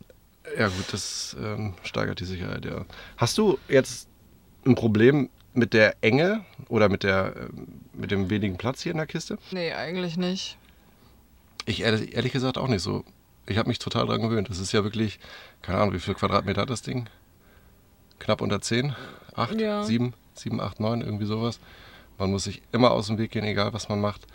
Ja, 0.58 0.68
gut, 0.68 0.92
das 0.92 1.36
ähm, 1.40 1.74
steigert 1.82 2.20
die 2.20 2.24
Sicherheit, 2.24 2.64
ja. 2.64 2.84
Hast 3.16 3.36
du 3.36 3.58
jetzt 3.68 4.08
ein 4.64 4.74
Problem 4.76 5.28
mit 5.54 5.72
der 5.74 5.96
Enge 6.00 6.44
oder 6.68 6.88
mit, 6.88 7.02
der, 7.02 7.34
äh, 7.36 7.48
mit 7.92 8.10
dem 8.10 8.30
wenigen 8.30 8.56
Platz 8.56 8.82
hier 8.82 8.92
in 8.92 8.98
der 8.98 9.06
Kiste? 9.06 9.38
Nee, 9.50 9.72
eigentlich 9.72 10.16
nicht. 10.16 10.56
Ich 11.66 11.82
ehrlich, 11.82 12.14
ehrlich 12.14 12.32
gesagt 12.32 12.58
auch 12.58 12.68
nicht 12.68 12.82
so. 12.82 13.04
Ich 13.46 13.58
habe 13.58 13.68
mich 13.68 13.78
total 13.78 14.06
daran 14.06 14.22
gewöhnt. 14.22 14.48
Das 14.48 14.58
ist 14.58 14.72
ja 14.72 14.82
wirklich, 14.82 15.18
keine 15.62 15.78
Ahnung, 15.78 15.94
wie 15.94 16.00
viel 16.00 16.14
Quadratmeter 16.14 16.62
hat 16.62 16.70
das 16.70 16.82
Ding? 16.82 17.08
Knapp 18.18 18.40
unter 18.40 18.60
10? 18.60 18.96
8, 19.34 19.60
ja. 19.60 19.82
7, 19.82 20.14
7, 20.34 20.60
8, 20.60 20.80
9, 20.80 21.02
irgendwie 21.02 21.26
sowas. 21.26 21.60
Man 22.18 22.30
muss 22.30 22.44
sich 22.44 22.62
immer 22.72 22.92
aus 22.92 23.08
dem 23.08 23.18
Weg 23.18 23.32
gehen, 23.32 23.44
egal 23.44 23.72
was 23.72 23.88
man 23.88 24.00
macht. 24.00 24.26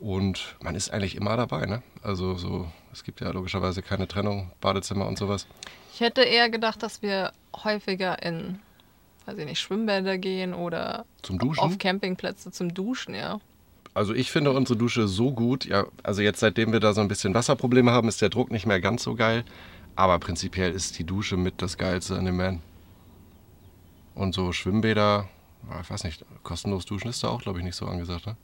Und 0.00 0.56
man 0.62 0.74
ist 0.74 0.90
eigentlich 0.90 1.14
immer 1.14 1.36
dabei, 1.36 1.66
ne? 1.66 1.82
Also 2.02 2.36
so, 2.36 2.66
es 2.92 3.04
gibt 3.04 3.20
ja 3.20 3.30
logischerweise 3.30 3.82
keine 3.82 4.08
Trennung, 4.08 4.50
Badezimmer 4.60 5.06
und 5.06 5.18
sowas. 5.18 5.46
Ich 5.92 6.00
hätte 6.00 6.22
eher 6.22 6.48
gedacht, 6.48 6.82
dass 6.82 7.02
wir 7.02 7.32
häufiger 7.62 8.22
in 8.22 8.58
weiß 9.26 9.38
ich 9.38 9.44
nicht, 9.44 9.60
Schwimmbäder 9.60 10.18
gehen 10.18 10.54
oder 10.54 11.04
Zum 11.22 11.38
Duschen? 11.38 11.60
auf 11.60 11.78
Campingplätze 11.78 12.50
zum 12.50 12.74
Duschen, 12.74 13.14
ja. 13.14 13.40
Also 13.94 14.14
ich 14.14 14.30
finde 14.30 14.52
unsere 14.52 14.78
Dusche 14.78 15.06
so 15.06 15.32
gut. 15.32 15.64
Ja, 15.66 15.86
also 16.02 16.22
jetzt 16.22 16.40
seitdem 16.40 16.72
wir 16.72 16.80
da 16.80 16.92
so 16.94 17.00
ein 17.00 17.08
bisschen 17.08 17.34
Wasserprobleme 17.34 17.90
haben, 17.90 18.08
ist 18.08 18.22
der 18.22 18.30
Druck 18.30 18.50
nicht 18.50 18.66
mehr 18.66 18.80
ganz 18.80 19.02
so 19.02 19.14
geil. 19.14 19.44
Aber 19.96 20.18
prinzipiell 20.18 20.72
ist 20.72 20.98
die 20.98 21.04
Dusche 21.04 21.36
mit 21.36 21.60
das 21.60 21.76
Geilste 21.76 22.16
an 22.16 22.24
dem 22.24 22.36
Man. 22.38 22.62
Und 24.14 24.34
so 24.34 24.52
Schwimmbäder, 24.52 25.28
ja, 25.70 25.80
ich 25.82 25.90
weiß 25.90 26.04
nicht, 26.04 26.24
kostenlos 26.42 26.86
duschen 26.86 27.08
ist 27.08 27.22
da 27.22 27.28
auch, 27.28 27.42
glaube 27.42 27.58
ich, 27.58 27.64
nicht 27.64 27.76
so 27.76 27.86
angesagt, 27.86 28.26
ne? 28.26 28.36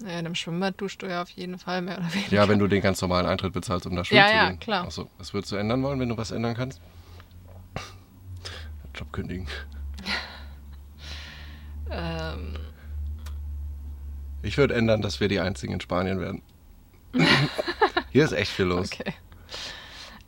Naja, 0.00 0.20
in 0.20 0.26
einem 0.26 0.34
Schwimmbad 0.36 0.80
duschst 0.80 1.02
du 1.02 1.06
ja 1.06 1.22
auf 1.22 1.30
jeden 1.30 1.58
Fall 1.58 1.82
mehr 1.82 1.98
oder 1.98 2.12
weniger. 2.14 2.34
Ja, 2.36 2.48
wenn 2.48 2.60
du 2.60 2.68
den 2.68 2.80
ganz 2.82 3.00
normalen 3.00 3.26
Eintritt 3.26 3.52
bezahlst, 3.52 3.84
um 3.86 3.96
da 3.96 4.04
schwimmen 4.04 4.20
Ja, 4.20 4.26
zu 4.28 4.34
ja, 4.34 4.48
gehen. 4.50 4.60
klar. 4.60 4.84
Achso, 4.84 5.08
was 5.18 5.34
würdest 5.34 5.50
du 5.52 5.56
ändern 5.56 5.82
wollen, 5.82 5.98
wenn 5.98 6.08
du 6.08 6.16
was 6.16 6.30
ändern 6.30 6.54
kannst? 6.54 6.80
Job 8.94 9.12
kündigen. 9.12 9.46
Ähm, 11.90 12.52
Ich 14.42 14.56
würde 14.56 14.74
ändern, 14.74 15.02
dass 15.02 15.20
wir 15.20 15.28
die 15.28 15.40
einzigen 15.40 15.74
in 15.74 15.80
Spanien 15.80 16.20
werden. 16.20 16.42
Hier 18.10 18.24
ist 18.24 18.32
echt 18.32 18.52
viel 18.52 18.66
los. 18.66 18.90
okay. 18.92 19.14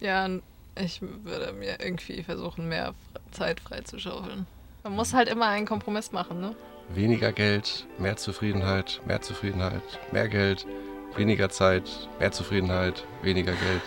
Ja, 0.00 0.28
ich 0.76 1.00
würde 1.02 1.52
mir 1.52 1.78
irgendwie 1.80 2.22
versuchen, 2.22 2.68
mehr 2.68 2.94
Zeit 3.30 3.60
freizuschaufeln. 3.60 4.46
Man 4.82 4.94
muss 4.94 5.12
halt 5.12 5.28
immer 5.28 5.46
einen 5.46 5.66
Kompromiss 5.66 6.10
machen, 6.12 6.40
ne? 6.40 6.56
Weniger 6.88 7.32
Geld, 7.32 7.86
mehr 7.98 8.16
Zufriedenheit, 8.16 9.00
mehr 9.06 9.20
Zufriedenheit, 9.20 9.82
mehr 10.10 10.28
Geld, 10.28 10.66
weniger 11.16 11.50
Zeit, 11.50 12.08
mehr 12.18 12.32
Zufriedenheit, 12.32 13.04
weniger 13.22 13.52
Geld. 13.52 13.82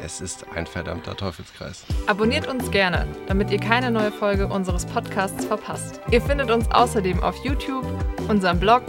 Es 0.00 0.20
ist 0.20 0.46
ein 0.54 0.66
verdammter 0.66 1.16
Teufelskreis. 1.16 1.84
Abonniert 2.06 2.46
uns 2.46 2.70
gerne, 2.70 3.06
damit 3.26 3.50
ihr 3.50 3.58
keine 3.58 3.90
neue 3.90 4.12
Folge 4.12 4.46
unseres 4.46 4.86
Podcasts 4.86 5.44
verpasst. 5.44 6.00
Ihr 6.10 6.22
findet 6.22 6.50
uns 6.50 6.70
außerdem 6.70 7.22
auf 7.22 7.36
YouTube, 7.44 7.84
unserem 8.28 8.60
Blog, 8.60 8.82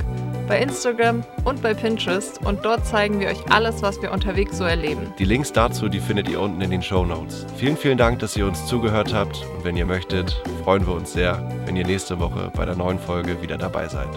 bei 0.49 0.59
Instagram 0.59 1.23
und 1.45 1.61
bei 1.61 1.73
Pinterest 1.73 2.43
und 2.43 2.65
dort 2.65 2.85
zeigen 2.85 3.19
wir 3.19 3.27
euch 3.27 3.49
alles, 3.51 3.81
was 3.83 4.01
wir 4.01 4.11
unterwegs 4.11 4.57
so 4.57 4.65
erleben. 4.65 5.13
Die 5.19 5.23
Links 5.23 5.53
dazu, 5.53 5.87
die 5.87 5.99
findet 5.99 6.27
ihr 6.27 6.41
unten 6.41 6.59
in 6.59 6.71
den 6.71 6.81
Show 6.81 7.05
Notes. 7.05 7.45
Vielen, 7.55 7.77
vielen 7.77 7.99
Dank, 7.99 8.19
dass 8.19 8.35
ihr 8.35 8.47
uns 8.47 8.65
zugehört 8.65 9.13
habt. 9.13 9.45
Und 9.55 9.63
wenn 9.63 9.77
ihr 9.77 9.85
möchtet, 9.85 10.41
freuen 10.63 10.85
wir 10.85 10.95
uns 10.95 11.13
sehr, 11.13 11.47
wenn 11.65 11.77
ihr 11.77 11.85
nächste 11.85 12.19
Woche 12.19 12.51
bei 12.55 12.65
der 12.65 12.75
neuen 12.75 12.99
Folge 12.99 13.41
wieder 13.41 13.57
dabei 13.57 13.87
seid. 13.87 14.09